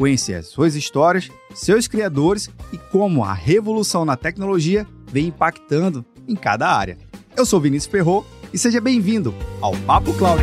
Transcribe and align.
conhecer 0.00 0.42
suas 0.42 0.74
histórias, 0.74 1.28
seus 1.54 1.86
criadores 1.86 2.48
e 2.72 2.78
como 2.78 3.22
a 3.22 3.34
revolução 3.34 4.02
na 4.02 4.16
tecnologia 4.16 4.86
vem 5.06 5.26
impactando 5.26 6.02
em 6.26 6.34
cada 6.34 6.74
área. 6.74 6.96
Eu 7.36 7.44
sou 7.44 7.60
Vinícius 7.60 7.92
Ferro 7.92 8.26
e 8.50 8.56
seja 8.56 8.80
bem-vindo 8.80 9.34
ao 9.60 9.76
Papo 9.76 10.14
Cloud. 10.14 10.42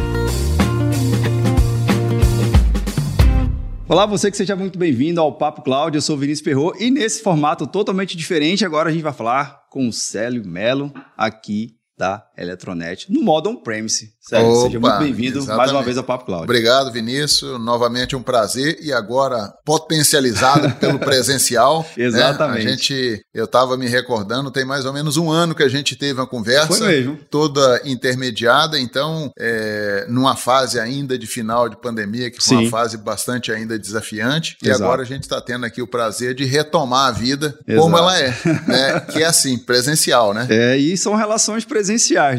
Olá, 3.89 4.05
você 4.05 4.30
que 4.30 4.38
seja 4.38 4.55
muito 4.55 4.77
bem-vindo 4.77 5.20
ao 5.20 5.33
Papo 5.33 5.63
Cloud. 5.63 5.95
Eu 5.95 6.03
sou 6.03 6.16
Vinícius 6.16 6.45
Ferro 6.45 6.73
e 6.80 6.91
nesse 6.91 7.23
formato 7.23 7.66
totalmente 7.66 8.16
diferente, 8.16 8.63
agora 8.63 8.89
a 8.89 8.91
gente 8.91 9.02
vai 9.02 9.13
falar 9.13 9.66
com 9.71 9.88
o 9.88 9.94
Célio 9.94 10.45
Melo 10.45 10.94
aqui 11.17 11.77
da 11.98 12.24
Eletronet 12.38 13.12
no 13.12 13.22
modo 13.22 13.50
on-premise. 13.50 14.14
Opa, 14.32 14.64
seja 14.64 14.80
muito 14.80 15.00
bem-vindo 15.00 15.46
mais 15.46 15.72
uma 15.72 15.81
vez 15.81 15.98
ao 15.98 16.04
Papo 16.04 16.26
Cloud. 16.26 16.44
Obrigado, 16.44 16.92
Vinícius. 16.92 17.59
Novamente 17.59 18.16
um 18.16 18.22
prazer 18.22 18.78
e 18.81 18.92
agora 18.92 19.54
potencializado 19.66 20.70
pelo 20.80 21.00
presencial. 21.00 21.86
Né? 21.95 22.06
Exatamente. 22.06 22.66
Né? 22.66 22.72
A 22.72 22.76
gente, 22.76 23.22
eu 23.34 23.45
estava 23.45 23.78
me 23.78 23.88
recordando, 23.88 24.52
tem 24.52 24.66
mais 24.66 24.86
ou 24.86 24.94
menos 24.94 25.17
um 25.17 25.31
ano 25.31 25.56
que 25.56 25.64
a 25.64 25.70
gente 25.70 25.95
teve 25.95 26.20
uma 26.20 26.28
conversa. 26.28 26.67
Foi 26.67 26.88
mesmo. 26.88 27.17
Toda 27.31 27.81
intermediada, 27.86 28.78
então, 28.78 29.32
é, 29.39 30.06
numa 30.09 30.36
fase 30.36 30.80
ainda 30.80 31.17
de 31.17 31.26
final 31.26 31.70
de 31.70 31.80
pandemia, 31.80 32.30
que 32.30 32.44
foi 32.44 32.58
Sim. 32.58 32.64
uma 32.64 32.70
fase 32.70 32.98
bastante 32.98 33.52
ainda 33.52 33.80
desafiante. 33.80 34.58
Exato. 34.61 34.82
E 34.82 34.84
agora 34.84 35.02
a 35.02 35.06
gente 35.06 35.23
está 35.23 35.39
tendo 35.39 35.66
aqui 35.66 35.82
o 35.82 35.88
prazer 35.88 36.36
de 36.36 36.44
retomar 36.44 37.08
a 37.08 37.11
vida 37.11 37.58
Exato. 37.66 37.82
como 37.82 37.98
ela 37.98 38.20
é, 38.20 38.34
né? 38.67 39.00
que 39.00 39.23
é 39.23 39.26
assim, 39.26 39.58
presencial, 39.58 40.34
né? 40.34 40.48
É, 40.58 40.76
e 40.76 40.98
são 40.98 41.14
relações 41.14 41.64
presenciais, 41.64 41.86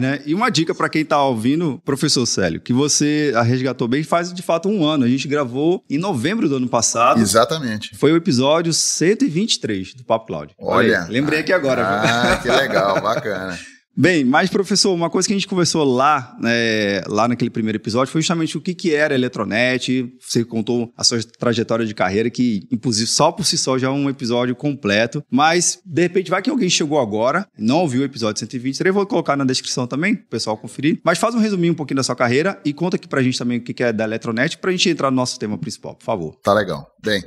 né? 0.01 0.21
E 0.27 0.35
uma 0.35 0.51
dica 0.51 0.75
para 0.75 0.89
quem 0.89 1.03
está 1.03 1.23
ouvindo 1.23 1.81
professor 1.85 2.27
Célio, 2.27 2.61
que 2.61 2.73
você 2.73 3.33
a 3.35 3.43
resgatou 3.43 3.89
bem 3.89 4.03
faz 4.03 4.33
de 4.33 4.43
fato 4.43 4.69
um 4.69 4.85
ano. 4.85 5.05
A 5.05 5.09
gente 5.09 5.27
gravou 5.29 5.83
em 5.89 5.99
novembro 5.99 6.49
do 6.49 6.57
ano 6.57 6.69
passado. 6.69 7.21
Exatamente. 7.21 7.97
Foi 7.97 8.13
o 8.13 8.17
episódio 8.17 8.73
123 8.73 9.95
do 9.95 10.05
Papo 10.05 10.27
Cloud. 10.27 10.55
Olha. 10.59 11.05
Aí, 11.05 11.11
lembrei 11.11 11.41
aqui 11.41 11.53
agora. 11.53 11.87
Ah, 11.87 12.37
que 12.43 12.49
legal, 12.49 13.01
bacana. 13.01 13.59
Bem, 14.01 14.25
mas 14.25 14.49
professor, 14.49 14.95
uma 14.95 15.11
coisa 15.11 15.27
que 15.27 15.35
a 15.35 15.37
gente 15.37 15.49
conversou 15.49 15.83
lá, 15.83 16.37
né, 16.41 17.01
lá 17.09 17.27
naquele 17.27 17.51
primeiro 17.51 17.79
episódio 17.79 18.13
foi 18.13 18.21
justamente 18.21 18.57
o 18.57 18.61
que, 18.61 18.73
que 18.73 18.95
era 18.95 19.13
a 19.13 19.17
Eletronet. 19.17 20.15
Você 20.21 20.45
contou 20.45 20.93
a 20.97 21.03
sua 21.03 21.19
trajetória 21.37 21.85
de 21.85 21.93
carreira, 21.93 22.31
que 22.31 22.63
inclusive 22.71 23.09
só 23.09 23.33
por 23.33 23.45
si 23.45 23.59
só 23.59 23.77
já 23.77 23.89
é 23.89 23.91
um 23.91 24.09
episódio 24.09 24.55
completo. 24.55 25.21
Mas, 25.29 25.81
de 25.85 26.03
repente, 26.03 26.31
vai 26.31 26.41
que 26.41 26.49
alguém 26.49 26.71
chegou 26.71 27.01
agora, 27.01 27.45
não 27.59 27.81
ouviu 27.81 28.03
o 28.03 28.05
episódio 28.05 28.39
123, 28.39 28.95
vou 28.95 29.05
colocar 29.05 29.37
na 29.37 29.45
descrição 29.45 29.85
também, 29.85 30.15
o 30.15 30.29
pessoal 30.29 30.57
conferir. 30.57 31.01
Mas 31.03 31.19
faz 31.19 31.35
um 31.35 31.41
resuminho 31.41 31.73
um 31.73 31.77
pouquinho 31.77 31.97
da 31.97 32.05
sua 32.05 32.15
carreira 32.15 32.61
e 32.65 32.73
conta 32.73 32.95
aqui 32.95 33.09
pra 33.09 33.21
gente 33.21 33.37
também 33.37 33.59
o 33.59 33.65
que, 33.65 33.75
que 33.75 33.83
é 33.83 33.93
da 33.93 34.05
Eletronet, 34.05 34.59
pra 34.59 34.71
gente 34.71 34.89
entrar 34.89 35.11
no 35.11 35.17
nosso 35.17 35.41
tema 35.41 35.59
principal, 35.59 35.97
por 35.97 36.05
favor. 36.05 36.37
Tá 36.45 36.55
legal. 36.55 36.87
Bem, 37.05 37.21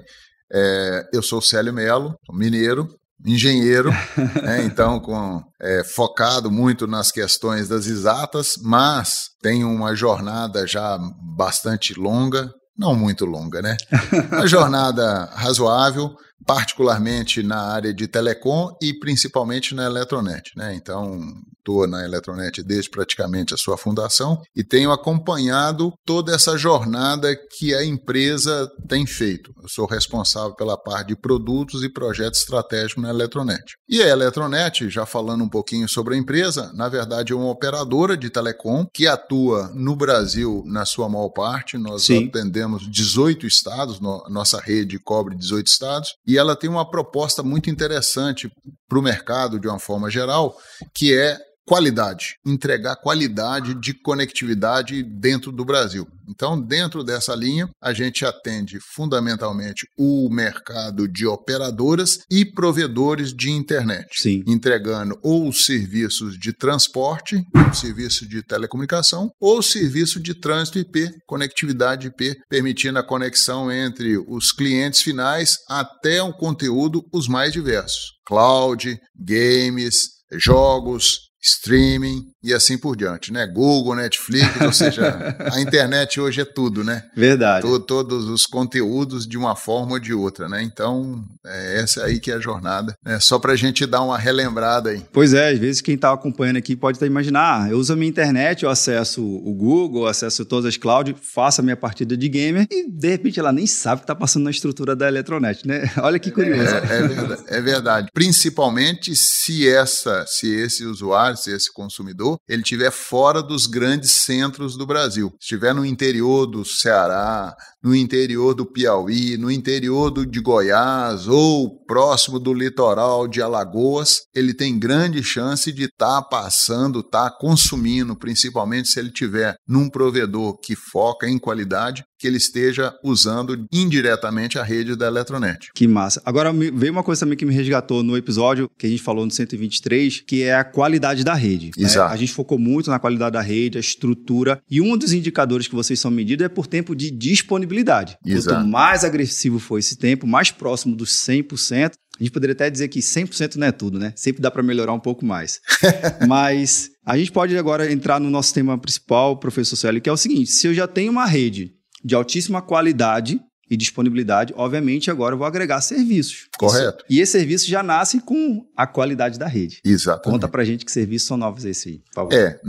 é, 0.54 1.10
eu 1.11 1.21
sou 1.21 1.42
Célio 1.42 1.73
Melo, 1.73 2.17
mineiro, 2.31 2.87
engenheiro, 3.26 3.92
né, 4.42 4.64
então 4.64 4.99
com, 4.99 5.42
é, 5.61 5.83
focado 5.83 6.52
muito 6.52 6.87
nas 6.87 7.11
questões 7.11 7.67
das 7.67 7.86
exatas, 7.87 8.55
mas 8.64 9.30
tem 9.42 9.64
uma 9.64 9.95
jornada 9.95 10.65
já 10.65 10.98
bastante 11.36 11.93
longa, 11.93 12.52
não 12.77 12.95
muito 12.95 13.26
longa, 13.26 13.61
né? 13.61 13.77
Uma 14.31 14.48
jornada 14.48 15.26
razoável 15.36 16.15
particularmente 16.45 17.43
na 17.43 17.61
área 17.73 17.93
de 17.93 18.08
telecom 18.08 18.76
e 18.81 18.98
principalmente 18.98 19.76
na 19.76 19.86
Eletronet. 19.86 20.52
Né? 20.55 20.73
Então, 20.76 21.20
estou 21.61 21.88
na 21.88 22.04
Eletronet 22.04 22.64
desde 22.64 22.89
praticamente 22.89 23.54
a 23.54 23.58
sua 23.58 23.77
fundação 23.77 24.42
e 24.55 24.64
tenho 24.64 24.92
acompanhado 24.92 25.94
toda 26.05 26.33
essa 26.33 26.58
jornada 26.58 27.36
que 27.58 27.73
a 27.73 27.86
empresa 27.86 28.70
tem 28.89 29.05
feito. 29.05 29.54
Eu 29.61 29.70
sou 29.70 29.86
responsável 29.86 30.55
pela 30.55 30.77
parte 30.77 31.10
de 31.10 31.16
produtos 31.16 31.83
e 31.83 31.89
projetos 31.89 32.42
estratégicos 32.42 33.04
na 33.04 33.10
Eletronet. 33.10 33.61
E 33.88 34.02
a 34.02 34.08
Eletronet, 34.08 34.89
já 34.89 35.05
falando 35.05 35.44
um 35.44 35.49
pouquinho 35.49 35.88
sobre 35.88 36.16
a 36.16 36.17
empresa, 36.17 36.72
na 36.73 36.89
verdade 36.89 37.32
é 37.32 37.36
uma 37.36 37.49
operadora 37.49 38.17
de 38.17 38.30
telecom 38.30 38.86
que 38.93 39.08
atua 39.08 39.72
no 39.73 39.95
Brasil 39.95 40.64
na 40.66 40.86
sua 40.86 41.08
maior 41.08 41.30
parte. 41.30 41.78
Nós 41.78 42.04
Sim. 42.04 42.28
atendemos 42.28 42.89
18 42.89 43.45
estados, 43.45 43.99
nossa 43.99 44.60
rede 44.60 44.99
cobre 44.99 45.36
18 45.36 45.67
estados 45.67 46.16
e 46.26 46.38
ela 46.38 46.55
tem 46.55 46.70
uma 46.70 46.89
proposta 46.89 47.43
muito 47.43 47.70
interessante 47.70 48.52
para 48.92 49.00
o 49.00 49.02
mercado 49.02 49.58
de 49.58 49.70
uma 49.70 49.80
forma 49.80 50.12
geral, 50.12 50.54
que 50.94 51.18
é 51.18 51.40
qualidade, 51.71 52.36
entregar 52.45 52.98
qualidade 52.98 53.73
de 53.76 53.93
conectividade 53.93 55.02
dentro 55.02 55.54
do 55.54 55.64
Brasil. 55.64 56.05
Então, 56.27 56.61
dentro 56.61 57.02
dessa 57.02 57.33
linha, 57.33 57.70
a 57.82 57.93
gente 57.93 58.26
atende 58.26 58.77
fundamentalmente 58.82 59.87
o 59.98 60.30
mercado 60.30 61.08
de 61.08 61.26
operadoras 61.26 62.20
e 62.30 62.43
provedores 62.43 63.33
de 63.33 63.52
internet, 63.52 64.21
Sim. 64.21 64.43
entregando 64.45 65.17
ou 65.23 65.48
os 65.48 65.65
serviços 65.65 66.37
de 66.37 66.52
transporte, 66.52 67.42
serviço 67.73 68.27
de 68.27 68.43
telecomunicação, 68.43 69.31
ou 69.39 69.61
serviço 69.61 70.20
de 70.20 70.33
trânsito 70.33 70.77
IP, 70.77 71.10
conectividade 71.26 72.08
IP, 72.08 72.36
permitindo 72.49 72.99
a 72.99 73.04
conexão 73.04 73.71
entre 73.71 74.17
os 74.17 74.52
clientes 74.52 75.02
finais 75.02 75.55
até 75.70 76.21
o 76.21 76.33
conteúdo 76.33 77.02
os 77.14 77.30
mais 77.30 77.54
diversos. 77.54 78.11
Cloud, 78.26 78.99
games, 79.17 80.10
jogos, 80.33 81.30
streaming 81.42 82.28
e 82.44 82.54
assim 82.54 82.78
por 82.78 82.96
diante, 82.96 83.32
né? 83.32 83.46
Google, 83.46 83.96
Netflix, 83.96 84.62
ou 84.62 84.72
seja, 84.74 85.36
a 85.52 85.60
internet 85.60 86.20
hoje 86.20 86.42
é 86.42 86.46
tudo, 86.46 86.84
né? 86.84 87.04
Verdade. 87.16 87.62
Todo, 87.62 87.86
todos 87.86 88.30
os 88.30 88.46
conteúdos 88.46 89.28
de 89.28 89.38
uma 89.38 89.56
forma 89.56 89.94
ou 89.94 90.00
de 90.00 90.14
outra, 90.14 90.48
né? 90.48 90.62
Então, 90.64 91.24
é 91.46 91.82
essa 91.82 92.04
aí 92.04 92.20
que 92.20 92.32
é 92.32 92.36
a 92.36 92.40
jornada, 92.40 92.96
né? 93.04 93.20
Só 93.20 93.40
para 93.40 93.54
a 93.54 93.56
gente 93.56 93.86
dar 93.86 94.02
uma 94.02 94.18
relembrada 94.18 94.90
aí. 94.92 95.04
Pois 95.12 95.34
é, 95.34 95.50
às 95.50 95.60
vezes 95.60 95.82
quem 95.82 95.96
está 95.96 96.14
acompanhando 96.14 96.58
aqui 96.58 96.76
pode 96.76 96.98
até 96.98 97.06
imaginar, 97.06 97.64
ah, 97.64 97.70
eu 97.70 97.78
uso 97.78 97.94
a 97.94 97.96
minha 97.96 98.10
internet, 98.10 98.64
eu 98.64 98.70
acesso 98.70 99.23
o 99.23 99.54
Google, 99.54 100.08
acesso 100.08 100.46
todas 100.46 100.66
as 100.66 100.78
clouds, 100.78 101.16
faço 101.22 101.62
a 101.62 101.64
minha 101.64 101.76
partida 101.76 102.16
de 102.16 102.30
gamer 102.30 102.68
e 102.70 102.90
de 102.90 103.10
repente 103.10 103.40
ela 103.40 103.52
nem 103.52 103.68
sabe 103.68 103.96
o 103.96 104.00
que 104.00 104.04
está 104.04 104.16
passando 104.16 104.44
na 104.44 104.52
estrutura 104.52 104.96
da 104.96 105.08
Eletronet, 105.08 105.68
né? 105.68 105.92
Olha 106.02 106.20
que 106.20 106.32
curioso. 106.32 106.73
É, 106.76 106.98
é, 106.98 107.08
verdade, 107.08 107.44
é 107.48 107.62
verdade. 107.62 108.08
Principalmente 108.14 109.16
se 109.16 109.68
essa, 109.68 110.26
se 110.28 110.48
esse 110.48 110.86
usuário 110.86 111.30
se 111.37 111.52
esse 111.52 111.71
consumidor, 111.71 112.37
ele 112.47 112.61
estiver 112.61 112.92
fora 112.92 113.42
dos 113.42 113.65
grandes 113.65 114.11
centros 114.11 114.77
do 114.77 114.86
Brasil. 114.86 115.33
Estiver 115.39 115.73
no 115.73 115.86
interior 115.86 116.45
do 116.45 116.64
Ceará, 116.64 117.55
no 117.83 117.95
interior 117.95 118.53
do 118.53 118.65
Piauí, 118.65 119.37
no 119.37 119.49
interior 119.49 120.11
do, 120.11 120.25
de 120.25 120.39
Goiás 120.39 121.27
ou 121.27 121.83
próximo 121.86 122.39
do 122.39 122.53
litoral 122.53 123.27
de 123.27 123.42
Alagoas, 123.42 124.21
ele 124.36 124.53
tem 124.53 124.77
grande 124.77 125.23
chance 125.23 125.71
de 125.71 125.86
estar 125.86 126.21
tá 126.21 126.27
passando, 126.27 126.99
estar 126.99 127.30
tá 127.30 127.37
consumindo, 127.37 128.16
principalmente 128.16 128.89
se 128.89 129.00
ele 129.00 129.12
tiver 129.12 129.56
num 129.68 129.89
provedor 129.89 130.60
que 130.60 130.75
foca 130.75 131.27
em 131.27 131.39
qualidade, 131.39 132.04
que 132.22 132.28
ele 132.28 132.38
esteja 132.38 132.94
usando 133.04 133.66
indiretamente 133.72 134.58
a 134.58 134.64
rede 134.64 134.96
da 134.96 135.08
Eletronet. 135.08 135.72
Que 135.74 135.88
massa. 135.88 136.22
Agora 136.26 136.54
veio 136.54 136.92
uma 136.92 137.04
coisa 137.04 137.22
também 137.22 137.38
que 137.38 137.46
me 137.46 137.54
resgatou 137.54 138.04
no 138.04 138.16
episódio 138.16 138.70
que 138.78 138.86
a 138.86 138.90
gente 138.90 139.02
falou 139.02 139.26
no 139.26 139.32
123, 139.32 140.24
que 140.26 140.44
é 140.44 140.56
a 140.56 140.64
qualidade 140.64 141.24
da 141.24 141.34
rede. 141.34 141.72
Né? 141.78 141.86
Exato. 141.86 142.14
A 142.14 142.18
gente 142.18 142.32
focou 142.32 142.58
muito 142.58 142.90
na 142.90 143.00
qualidade 143.00 143.34
da 143.34 143.42
rede, 143.42 143.78
a 143.78 143.82
estrutura, 143.82 144.62
e 144.70 144.82
um 144.82 144.98
dos 144.98 145.14
indicadores 145.14 145.68
que 145.68 145.76
vocês 145.76 146.00
são 146.00 146.12
medidos 146.12 146.46
é 146.46 146.50
por 146.50 146.68
tempo 146.68 146.96
de 146.96 147.12
disponibilidade 147.12 147.42
disponibilidade. 147.72 148.18
Exato. 148.26 148.58
Quanto 148.58 148.68
mais 148.68 149.04
agressivo 149.04 149.60
for 149.60 149.78
esse 149.78 149.96
tempo, 149.96 150.28
mais 150.28 150.52
próximo 150.52 150.96
dos 150.96 151.12
100%, 151.12 151.94
a 152.20 152.24
gente 152.24 152.32
poderia 152.32 152.54
até 152.54 152.70
dizer 152.70 152.88
que 152.88 153.00
100% 153.00 153.56
não 153.56 153.68
é 153.68 153.72
tudo, 153.72 153.98
né? 153.98 154.14
Sempre 154.16 154.42
dá 154.42 154.52
para 154.52 154.62
melhorar 154.62 154.94
um 154.94 155.00
pouco 155.00 155.26
mais. 155.26 155.60
Mas 156.28 156.92
a 157.06 157.18
gente 157.18 157.32
pode 157.32 157.58
agora 157.58 157.92
entrar 157.92 158.20
no 158.20 158.30
nosso 158.30 158.54
tema 158.54 158.78
principal, 158.78 159.38
professor 159.38 159.76
Célio, 159.76 160.02
que 160.02 160.10
é 160.10 160.14
o 160.14 160.18
seguinte: 160.18 160.52
se 160.52 160.68
eu 160.68 160.74
já 160.74 160.88
tenho 160.88 161.12
uma 161.12 161.26
rede 161.26 161.74
de 162.03 162.15
altíssima 162.15 162.62
qualidade, 162.62 163.42
e 163.71 163.77
disponibilidade, 163.77 164.53
obviamente 164.57 165.09
agora 165.09 165.33
eu 165.33 165.38
vou 165.38 165.48
agregar 165.48 165.80
serviços. 165.80 166.50
Correto. 166.57 167.06
Isso, 167.06 167.13
e 167.13 167.21
esses 167.21 167.31
serviços 167.31 167.68
já 167.68 167.81
nascem 167.81 168.19
com 168.19 168.65
a 168.75 168.86
qualidade 168.86 169.39
da 169.39 169.48
rede. 169.48 169.80
Exatamente. 169.86 170.30
Conta 170.30 170.50
pra 170.50 170.65
gente 170.65 170.83
que 170.83 170.92
serviços 170.92 171.25
são 171.25 171.38
novos 171.38 171.63
esse 171.63 171.88
aí, 171.88 172.00
por 172.00 172.13
favor. 172.13 172.33
É, 172.33 172.59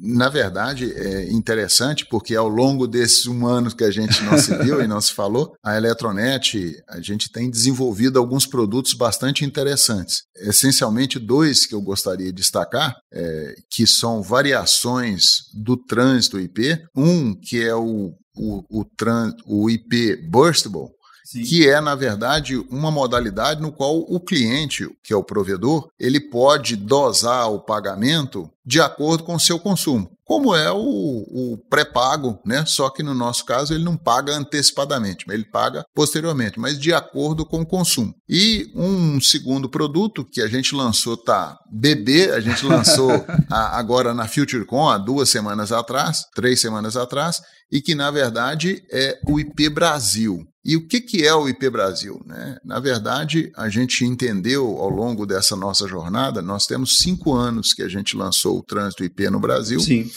na 0.00 0.28
verdade, 0.28 0.92
é 0.92 1.32
interessante 1.32 2.06
porque 2.06 2.36
ao 2.36 2.48
longo 2.48 2.86
desses 2.86 3.26
um 3.26 3.44
ano 3.44 3.74
que 3.74 3.82
a 3.82 3.90
gente 3.90 4.22
não 4.22 4.38
se 4.38 4.56
viu 4.58 4.80
e 4.80 4.86
não 4.86 5.00
se 5.00 5.12
falou, 5.12 5.52
a 5.64 5.76
Eletronet, 5.76 6.80
a 6.88 7.00
gente 7.00 7.28
tem 7.32 7.50
desenvolvido 7.50 8.16
alguns 8.16 8.46
produtos 8.46 8.94
bastante 8.94 9.44
interessantes. 9.44 10.22
Essencialmente, 10.36 11.18
dois 11.18 11.66
que 11.66 11.74
eu 11.74 11.82
gostaria 11.82 12.26
de 12.26 12.32
destacar, 12.32 12.94
é, 13.12 13.54
que 13.68 13.84
são 13.84 14.22
variações 14.22 15.38
do 15.52 15.76
trânsito 15.76 16.38
IP. 16.38 16.78
Um 16.94 17.34
que 17.34 17.64
é 17.64 17.74
o, 17.74 18.14
o, 18.36 18.64
o, 18.68 18.84
trans, 18.84 19.34
o 19.46 19.68
IP 19.70 20.28
Burstable, 20.28 20.90
Sim. 21.26 21.42
que 21.42 21.68
é, 21.68 21.80
na 21.80 21.96
verdade, 21.96 22.56
uma 22.70 22.88
modalidade 22.88 23.60
no 23.60 23.72
qual 23.72 23.98
o 23.98 24.20
cliente, 24.20 24.88
que 25.02 25.12
é 25.12 25.16
o 25.16 25.24
provedor, 25.24 25.88
ele 25.98 26.20
pode 26.20 26.76
dosar 26.76 27.50
o 27.50 27.58
pagamento 27.58 28.48
de 28.64 28.80
acordo 28.80 29.24
com 29.24 29.34
o 29.34 29.40
seu 29.40 29.58
consumo 29.58 30.16
como 30.26 30.56
é 30.56 30.72
o, 30.72 30.76
o 30.78 31.58
pré-pago, 31.70 32.40
né? 32.44 32.64
Só 32.66 32.90
que 32.90 33.00
no 33.00 33.14
nosso 33.14 33.44
caso 33.44 33.72
ele 33.72 33.84
não 33.84 33.96
paga 33.96 34.34
antecipadamente, 34.34 35.24
ele 35.30 35.44
paga 35.44 35.86
posteriormente, 35.94 36.58
mas 36.58 36.76
de 36.78 36.92
acordo 36.92 37.46
com 37.46 37.60
o 37.60 37.66
consumo. 37.66 38.12
E 38.28 38.72
um 38.74 39.20
segundo 39.20 39.68
produto 39.68 40.24
que 40.24 40.42
a 40.42 40.48
gente 40.48 40.74
lançou, 40.74 41.16
tá? 41.16 41.56
Bebê, 41.70 42.32
a 42.32 42.40
gente 42.40 42.66
lançou 42.66 43.24
a, 43.48 43.78
agora 43.78 44.12
na 44.12 44.26
FutureCon 44.26 44.88
há 44.88 44.98
duas 44.98 45.30
semanas 45.30 45.70
atrás, 45.70 46.24
três 46.34 46.60
semanas 46.60 46.96
atrás, 46.96 47.40
e 47.70 47.80
que 47.80 47.94
na 47.94 48.10
verdade 48.10 48.82
é 48.90 49.20
o 49.28 49.38
IP 49.38 49.68
Brasil. 49.68 50.44
E 50.66 50.76
o 50.76 50.84
que, 50.84 51.00
que 51.00 51.24
é 51.24 51.32
o 51.32 51.48
IP 51.48 51.70
Brasil? 51.70 52.20
Né? 52.26 52.58
Na 52.64 52.80
verdade, 52.80 53.52
a 53.56 53.68
gente 53.68 54.04
entendeu 54.04 54.66
ao 54.78 54.88
longo 54.88 55.24
dessa 55.24 55.54
nossa 55.54 55.86
jornada, 55.86 56.42
nós 56.42 56.66
temos 56.66 56.98
cinco 56.98 57.34
anos 57.34 57.72
que 57.72 57.84
a 57.84 57.88
gente 57.88 58.16
lançou 58.16 58.58
o 58.58 58.64
trânsito 58.64 59.04
IP 59.04 59.30
no 59.30 59.38
Brasil. 59.38 59.78
Sim. 59.78 60.10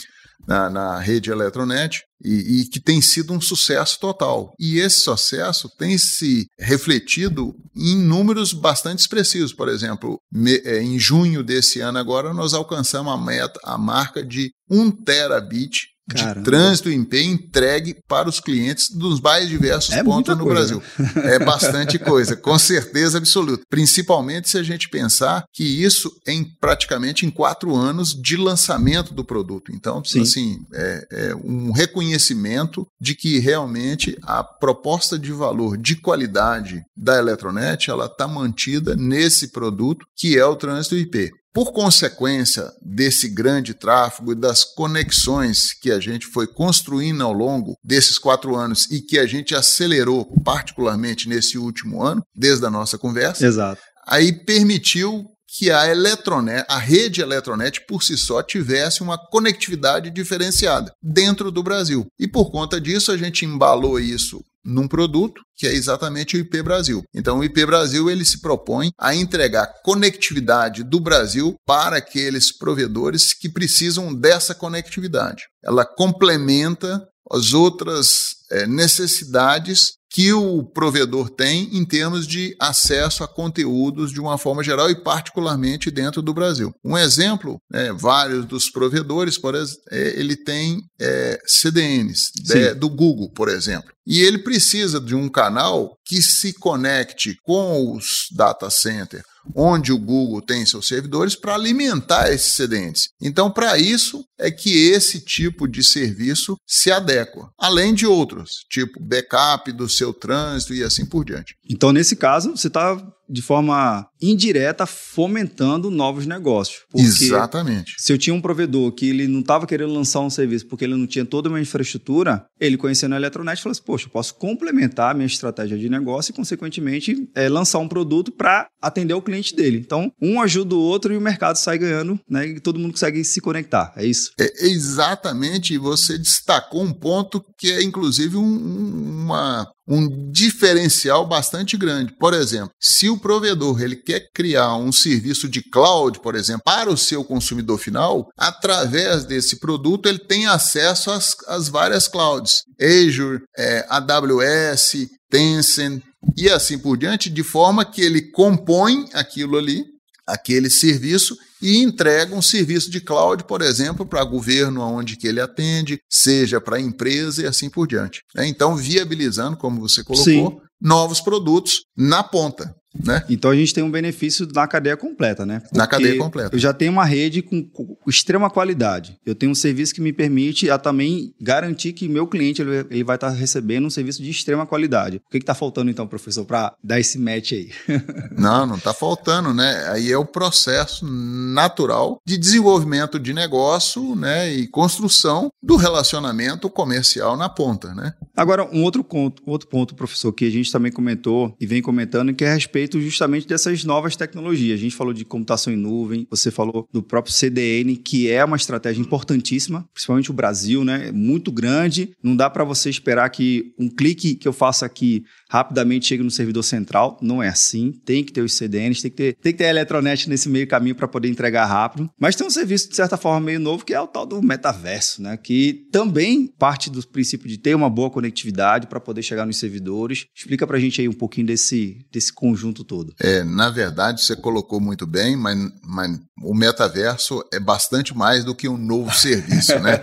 Na, 0.48 0.70
na, 0.70 0.98
rede 0.98 1.30
Eletronet 1.30 2.02
e, 2.24 2.62
e, 2.62 2.64
que 2.64 2.80
tem 2.80 3.00
sido 3.02 3.32
um 3.32 3.40
sucesso 3.40 4.00
total. 4.00 4.54
E 4.58 4.78
esse 4.78 5.00
sucesso 5.00 5.68
tem 5.78 5.98
se 5.98 6.46
refletido 6.58 7.54
em 7.76 7.96
números 7.96 8.54
bastante 8.54 9.00
expressivos. 9.00 9.52
Por 9.52 9.68
exemplo, 9.68 10.18
me, 10.32 10.56
é, 10.64 10.82
em 10.82 10.98
junho 10.98 11.44
desse 11.44 11.80
ano 11.80 11.98
agora 11.98 12.32
nós 12.32 12.54
alcançamos 12.54 13.12
a 13.12 13.18
meta, 13.18 13.60
a 13.62 13.76
marca 13.76 14.24
de 14.24 14.50
1 14.68 14.90
terabit 15.04 15.90
Caramba. 16.14 16.38
de 16.38 16.44
trânsito 16.44 16.90
em 16.90 17.04
pé 17.04 17.22
entregue 17.22 17.96
para 18.08 18.28
os 18.28 18.40
clientes 18.40 18.90
dos 18.90 19.20
mais 19.20 19.48
diversos 19.48 19.94
é 19.94 20.02
pontos 20.02 20.36
no 20.36 20.44
coisa, 20.44 20.76
Brasil. 20.76 20.82
Né? 20.98 21.34
É 21.34 21.38
bastante 21.38 21.98
coisa, 22.00 22.36
com 22.36 22.58
certeza 22.58 23.18
absoluta. 23.18 23.62
Principalmente 23.68 24.48
se 24.48 24.58
a 24.58 24.62
gente 24.62 24.88
pensar 24.88 25.44
que 25.52 25.64
isso 25.64 26.10
em 26.26 26.44
praticamente 26.60 27.26
em 27.26 27.30
quatro 27.30 27.74
anos 27.74 28.14
de 28.14 28.36
lançamento 28.36 29.14
do 29.14 29.24
produto. 29.24 29.72
Então, 29.74 30.02
Sim. 30.04 30.22
assim, 30.22 30.58
é, 30.72 31.06
é 31.10 31.34
um 31.34 31.72
reconhecimento 31.72 32.86
de 33.00 33.14
que 33.14 33.38
realmente 33.38 34.16
a 34.22 34.42
proposta 34.42 35.18
de 35.18 35.32
valor 35.32 35.76
de 35.76 35.96
qualidade 35.96 36.82
da 36.96 37.18
Eletronet 37.18 37.90
ela 37.90 38.06
está 38.06 38.26
mantida 38.26 38.96
nesse 38.96 39.48
produto 39.48 40.04
que 40.16 40.38
é 40.38 40.44
o 40.44 40.56
trânsito 40.56 40.96
IP. 40.96 41.30
Por 41.52 41.72
consequência 41.72 42.70
desse 42.80 43.28
grande 43.28 43.74
tráfego 43.74 44.32
e 44.32 44.36
das 44.36 44.62
conexões 44.62 45.72
que 45.72 45.90
a 45.90 45.98
gente 45.98 46.26
foi 46.26 46.46
construindo 46.46 47.22
ao 47.22 47.32
longo 47.32 47.76
desses 47.82 48.18
quatro 48.18 48.54
anos 48.54 48.88
e 48.90 49.00
que 49.00 49.18
a 49.18 49.26
gente 49.26 49.54
acelerou 49.54 50.26
particularmente 50.44 51.28
nesse 51.28 51.58
último 51.58 52.02
ano, 52.02 52.22
desde 52.34 52.64
a 52.66 52.70
nossa 52.70 52.96
conversa, 52.96 53.44
Exato. 53.44 53.82
aí 54.06 54.32
permitiu 54.32 55.26
que 55.52 55.70
a 55.70 55.88
Eletronet, 55.88 56.64
a 56.68 56.78
rede 56.78 57.20
Eletronet 57.20 57.80
por 57.86 58.02
si 58.02 58.16
só 58.16 58.42
tivesse 58.42 59.02
uma 59.02 59.18
conectividade 59.18 60.10
diferenciada 60.10 60.92
dentro 61.02 61.50
do 61.50 61.62
Brasil. 61.62 62.06
E 62.18 62.28
por 62.28 62.50
conta 62.50 62.80
disso 62.80 63.10
a 63.10 63.16
gente 63.16 63.44
embalou 63.44 63.98
isso 63.98 64.40
num 64.64 64.86
produto 64.86 65.42
que 65.56 65.66
é 65.66 65.74
exatamente 65.74 66.36
o 66.36 66.40
IP 66.40 66.62
Brasil. 66.62 67.02
Então 67.14 67.38
o 67.38 67.44
IP 67.44 67.66
Brasil 67.66 68.08
ele 68.08 68.24
se 68.24 68.40
propõe 68.40 68.90
a 68.98 69.14
entregar 69.14 69.72
conectividade 69.82 70.84
do 70.84 71.00
Brasil 71.00 71.54
para 71.66 71.96
aqueles 71.96 72.56
provedores 72.56 73.32
que 73.32 73.48
precisam 73.48 74.14
dessa 74.14 74.54
conectividade. 74.54 75.44
Ela 75.64 75.84
complementa 75.84 77.06
as 77.30 77.54
outras 77.54 78.36
é, 78.50 78.66
necessidades 78.66 79.92
que 80.10 80.32
o 80.32 80.64
provedor 80.64 81.30
tem 81.30 81.76
em 81.76 81.84
termos 81.84 82.26
de 82.26 82.56
acesso 82.58 83.22
a 83.22 83.28
conteúdos 83.28 84.12
de 84.12 84.20
uma 84.20 84.36
forma 84.36 84.62
geral 84.62 84.90
e 84.90 85.02
particularmente 85.02 85.90
dentro 85.90 86.20
do 86.20 86.34
Brasil. 86.34 86.74
Um 86.84 86.98
exemplo, 86.98 87.58
é, 87.72 87.92
vários 87.92 88.44
dos 88.44 88.68
provedores, 88.68 89.38
por 89.38 89.54
exemplo, 89.54 89.82
é, 89.90 90.18
ele 90.18 90.36
tem 90.36 90.82
é, 91.00 91.38
CDNs 91.46 92.32
de, 92.34 92.74
do 92.74 92.88
Google, 92.88 93.30
por 93.32 93.48
exemplo. 93.48 93.90
E 94.04 94.20
ele 94.20 94.38
precisa 94.38 95.00
de 95.00 95.14
um 95.14 95.28
canal 95.28 95.96
que 96.04 96.20
se 96.20 96.52
conecte 96.54 97.36
com 97.44 97.94
os 97.94 98.26
data 98.34 98.68
centers 98.68 99.22
onde 99.54 99.92
o 99.92 99.98
Google 99.98 100.40
tem 100.40 100.64
seus 100.66 100.86
servidores 100.86 101.34
para 101.34 101.54
alimentar 101.54 102.30
esses 102.30 102.52
excedentes. 102.52 103.08
Então, 103.20 103.50
para 103.50 103.78
isso 103.78 104.24
é 104.38 104.50
que 104.50 104.88
esse 104.88 105.20
tipo 105.20 105.66
de 105.66 105.82
serviço 105.82 106.56
se 106.66 106.90
adequa, 106.90 107.50
além 107.58 107.94
de 107.94 108.06
outros, 108.06 108.64
tipo 108.70 109.00
backup 109.00 109.70
do 109.72 109.88
seu 109.88 110.12
trânsito 110.12 110.74
e 110.74 110.82
assim 110.82 111.04
por 111.04 111.24
diante. 111.24 111.54
Então, 111.68 111.92
nesse 111.92 112.16
caso, 112.16 112.56
você 112.56 112.68
está 112.68 112.96
de 113.30 113.42
forma 113.42 114.06
indireta 114.20 114.86
fomentando 114.86 115.90
novos 115.90 116.26
negócios. 116.26 116.84
Exatamente. 116.94 117.94
Se 117.98 118.12
eu 118.12 118.18
tinha 118.18 118.34
um 118.34 118.40
provedor 118.40 118.92
que 118.92 119.08
ele 119.08 119.26
não 119.26 119.40
estava 119.40 119.66
querendo 119.66 119.92
lançar 119.92 120.20
um 120.20 120.30
serviço 120.30 120.66
porque 120.66 120.84
ele 120.84 120.96
não 120.96 121.06
tinha 121.06 121.24
toda 121.24 121.48
uma 121.48 121.60
infraestrutura, 121.60 122.44
ele 122.60 122.76
conhecendo 122.76 123.14
a 123.14 123.18
Eletronet 123.18 123.62
falou 123.62 123.72
assim: 123.72 123.82
Poxa, 123.84 124.06
eu 124.06 124.10
posso 124.10 124.34
complementar 124.34 125.12
a 125.12 125.14
minha 125.14 125.26
estratégia 125.26 125.78
de 125.78 125.88
negócio 125.88 126.32
e, 126.32 126.34
consequentemente, 126.34 127.28
é, 127.34 127.48
lançar 127.48 127.78
um 127.78 127.88
produto 127.88 128.32
para 128.32 128.66
atender 128.80 129.14
o 129.14 129.22
cliente 129.22 129.54
dele. 129.54 129.78
Então, 129.78 130.12
um 130.20 130.40
ajuda 130.40 130.74
o 130.74 130.80
outro 130.80 131.12
e 131.12 131.16
o 131.16 131.20
mercado 131.20 131.56
sai 131.56 131.78
ganhando, 131.78 132.18
né? 132.28 132.46
E 132.46 132.60
todo 132.60 132.78
mundo 132.78 132.92
consegue 132.92 133.22
se 133.24 133.40
conectar. 133.40 133.92
É 133.96 134.04
isso? 134.04 134.32
É, 134.38 134.66
exatamente. 134.66 135.78
Você 135.78 136.18
destacou 136.18 136.82
um 136.82 136.92
ponto 136.92 137.44
que 137.58 137.70
é, 137.70 137.82
inclusive, 137.82 138.36
um, 138.36 139.24
uma, 139.24 139.70
um 139.90 140.30
diferencial 140.30 141.26
bastante 141.26 141.76
grande. 141.76 142.14
Por 142.16 142.32
exemplo, 142.32 142.70
se 142.80 143.08
o 143.08 143.18
provedor 143.18 143.82
ele 143.82 143.96
quer 143.96 144.30
criar 144.32 144.76
um 144.76 144.92
serviço 144.92 145.48
de 145.48 145.60
cloud, 145.62 146.20
por 146.20 146.36
exemplo, 146.36 146.62
para 146.64 146.88
o 146.88 146.96
seu 146.96 147.24
consumidor 147.24 147.76
final, 147.76 148.28
através 148.38 149.24
desse 149.24 149.58
produto 149.58 150.08
ele 150.08 150.20
tem 150.20 150.46
acesso 150.46 151.10
às, 151.10 151.36
às 151.48 151.68
várias 151.68 152.06
clouds, 152.06 152.62
Azure, 152.80 153.42
é, 153.58 153.84
AWS, 153.90 155.08
Tencent 155.28 156.02
e 156.36 156.48
assim 156.48 156.78
por 156.78 156.96
diante, 156.96 157.28
de 157.28 157.42
forma 157.42 157.84
que 157.84 158.00
ele 158.00 158.30
compõe 158.30 159.08
aquilo 159.12 159.58
ali, 159.58 159.84
aquele 160.26 160.70
serviço 160.70 161.36
e 161.60 161.78
entrega 161.78 162.34
um 162.34 162.42
serviço 162.42 162.90
de 162.90 163.00
cloud, 163.00 163.44
por 163.44 163.62
exemplo, 163.62 164.06
para 164.06 164.24
governo 164.24 164.82
onde 164.82 165.16
que 165.16 165.26
ele 165.26 165.40
atende, 165.40 166.00
seja 166.08 166.60
para 166.60 166.80
empresa 166.80 167.42
e 167.42 167.46
assim 167.46 167.68
por 167.68 167.86
diante. 167.86 168.22
Né? 168.34 168.46
Então, 168.46 168.76
viabilizando, 168.76 169.56
como 169.56 169.80
você 169.80 170.02
colocou, 170.02 170.24
Sim. 170.24 170.60
novos 170.80 171.20
produtos 171.20 171.84
na 171.96 172.22
ponta. 172.22 172.74
Né? 172.94 173.24
Então 173.28 173.50
a 173.50 173.54
gente 173.54 173.72
tem 173.72 173.84
um 173.84 173.90
benefício 173.90 174.48
na 174.52 174.66
cadeia 174.66 174.96
completa, 174.96 175.46
né? 175.46 175.60
Porque 175.60 175.78
na 175.78 175.86
cadeia 175.86 176.18
completa. 176.18 176.54
Eu 176.54 176.58
já 176.58 176.72
tenho 176.72 176.92
uma 176.92 177.04
rede 177.04 177.40
com, 177.40 177.68
extrema 178.06 178.50
qualidade. 178.50 179.16
Eu 179.24 179.34
tenho 179.34 179.52
um 179.52 179.54
serviço 179.54 179.94
que 179.94 180.00
me 180.00 180.12
permite 180.12 180.68
a 180.68 180.78
também 180.78 181.32
garantir 181.40 181.92
que 181.92 182.08
meu 182.08 182.26
cliente 182.26 182.60
ele, 182.60 182.86
ele 182.90 183.04
vai 183.04 183.16
estar 183.16 183.30
recebendo 183.30 183.86
um 183.86 183.90
serviço 183.90 184.22
de 184.22 184.30
extrema 184.30 184.66
qualidade. 184.66 185.18
O 185.18 185.30
que 185.30 185.38
está 185.38 185.54
faltando 185.54 185.90
então, 185.90 186.06
professor, 186.06 186.44
para 186.44 186.74
dar 186.82 186.98
esse 186.98 187.18
match 187.18 187.52
aí? 187.52 187.70
não, 188.36 188.66
não 188.66 188.76
está 188.76 188.92
faltando, 188.92 189.54
né? 189.54 189.88
Aí 189.88 190.10
é 190.10 190.18
o 190.18 190.24
processo 190.24 191.06
natural 191.06 192.20
de 192.26 192.36
desenvolvimento 192.36 193.18
de 193.18 193.32
negócio, 193.32 194.16
né? 194.16 194.52
E 194.52 194.66
construção 194.66 195.50
do 195.62 195.76
relacionamento 195.76 196.68
comercial 196.68 197.36
na 197.36 197.48
ponta, 197.48 197.94
né? 197.94 198.14
Agora 198.36 198.64
um 198.64 198.82
outro 198.82 199.04
ponto, 199.04 199.42
outro 199.46 199.68
ponto, 199.68 199.94
professor, 199.94 200.32
que 200.32 200.44
a 200.44 200.50
gente 200.50 200.72
também 200.72 200.90
comentou 200.90 201.54
e 201.60 201.66
vem 201.66 201.80
comentando 201.80 202.34
que 202.34 202.44
é 202.44 202.50
a 202.50 202.54
respeito 202.54 202.79
respeito 202.80 203.00
justamente 203.00 203.46
dessas 203.46 203.84
novas 203.84 204.16
tecnologias. 204.16 204.78
A 204.78 204.82
gente 204.82 204.96
falou 204.96 205.12
de 205.12 205.24
computação 205.24 205.72
em 205.72 205.76
nuvem, 205.76 206.26
você 206.30 206.50
falou 206.50 206.88
do 206.92 207.02
próprio 207.02 207.32
CDN, 207.32 207.96
que 207.96 208.30
é 208.30 208.44
uma 208.44 208.56
estratégia 208.56 209.00
importantíssima, 209.00 209.86
principalmente 209.92 210.30
o 210.30 210.34
Brasil, 210.34 210.84
né? 210.84 211.08
É 211.08 211.12
muito 211.12 211.52
grande. 211.52 212.10
Não 212.22 212.34
dá 212.34 212.48
para 212.48 212.64
você 212.64 212.88
esperar 212.88 213.28
que 213.30 213.74
um 213.78 213.88
clique 213.88 214.34
que 214.34 214.48
eu 214.48 214.52
faça 214.52 214.86
aqui 214.86 215.24
rapidamente 215.48 216.06
chegue 216.06 216.22
no 216.22 216.30
servidor 216.30 216.62
central. 216.62 217.18
Não 217.20 217.42
é 217.42 217.48
assim. 217.48 217.92
Tem 218.04 218.24
que 218.24 218.32
ter 218.32 218.40
os 218.40 218.54
CDNs, 218.54 219.02
tem 219.02 219.10
que 219.10 219.16
ter, 219.16 219.36
tem 219.40 219.52
que 219.52 219.58
ter 219.58 219.64
a 219.64 219.70
Eletronet 219.70 220.28
nesse 220.28 220.48
meio 220.48 220.66
caminho 220.66 220.94
para 220.94 221.08
poder 221.08 221.28
entregar 221.28 221.66
rápido. 221.66 222.08
Mas 222.18 222.36
tem 222.36 222.46
um 222.46 222.50
serviço, 222.50 222.88
de 222.88 222.96
certa 222.96 223.16
forma, 223.16 223.40
meio 223.40 223.60
novo, 223.60 223.84
que 223.84 223.92
é 223.92 224.00
o 224.00 224.06
tal 224.06 224.24
do 224.24 224.40
metaverso, 224.42 225.22
né? 225.22 225.36
Que 225.36 225.86
também 225.92 226.46
parte 226.58 226.88
do 226.88 227.06
princípio 227.06 227.48
de 227.48 227.58
ter 227.58 227.74
uma 227.74 227.90
boa 227.90 228.10
conectividade 228.10 228.86
para 228.86 229.00
poder 229.00 229.22
chegar 229.22 229.44
nos 229.44 229.58
servidores. 229.58 230.26
Explica 230.34 230.66
para 230.66 230.76
a 230.76 230.80
gente 230.80 231.00
aí 231.00 231.08
um 231.08 231.12
pouquinho 231.12 231.46
desse, 231.46 231.98
desse 232.12 232.32
conjunto 232.32 232.69
conjunto 232.70 232.84
todo. 232.84 233.14
É, 233.20 233.42
na 233.42 233.68
verdade, 233.68 234.22
você 234.22 234.36
colocou 234.36 234.80
muito 234.80 235.06
bem, 235.06 235.36
mas, 235.36 235.58
mas 235.82 236.18
o 236.42 236.54
metaverso 236.54 237.44
é 237.52 237.58
bastante 237.58 238.16
mais 238.16 238.44
do 238.44 238.54
que 238.54 238.68
um 238.68 238.76
novo 238.76 239.12
serviço, 239.14 239.78
né? 239.80 240.00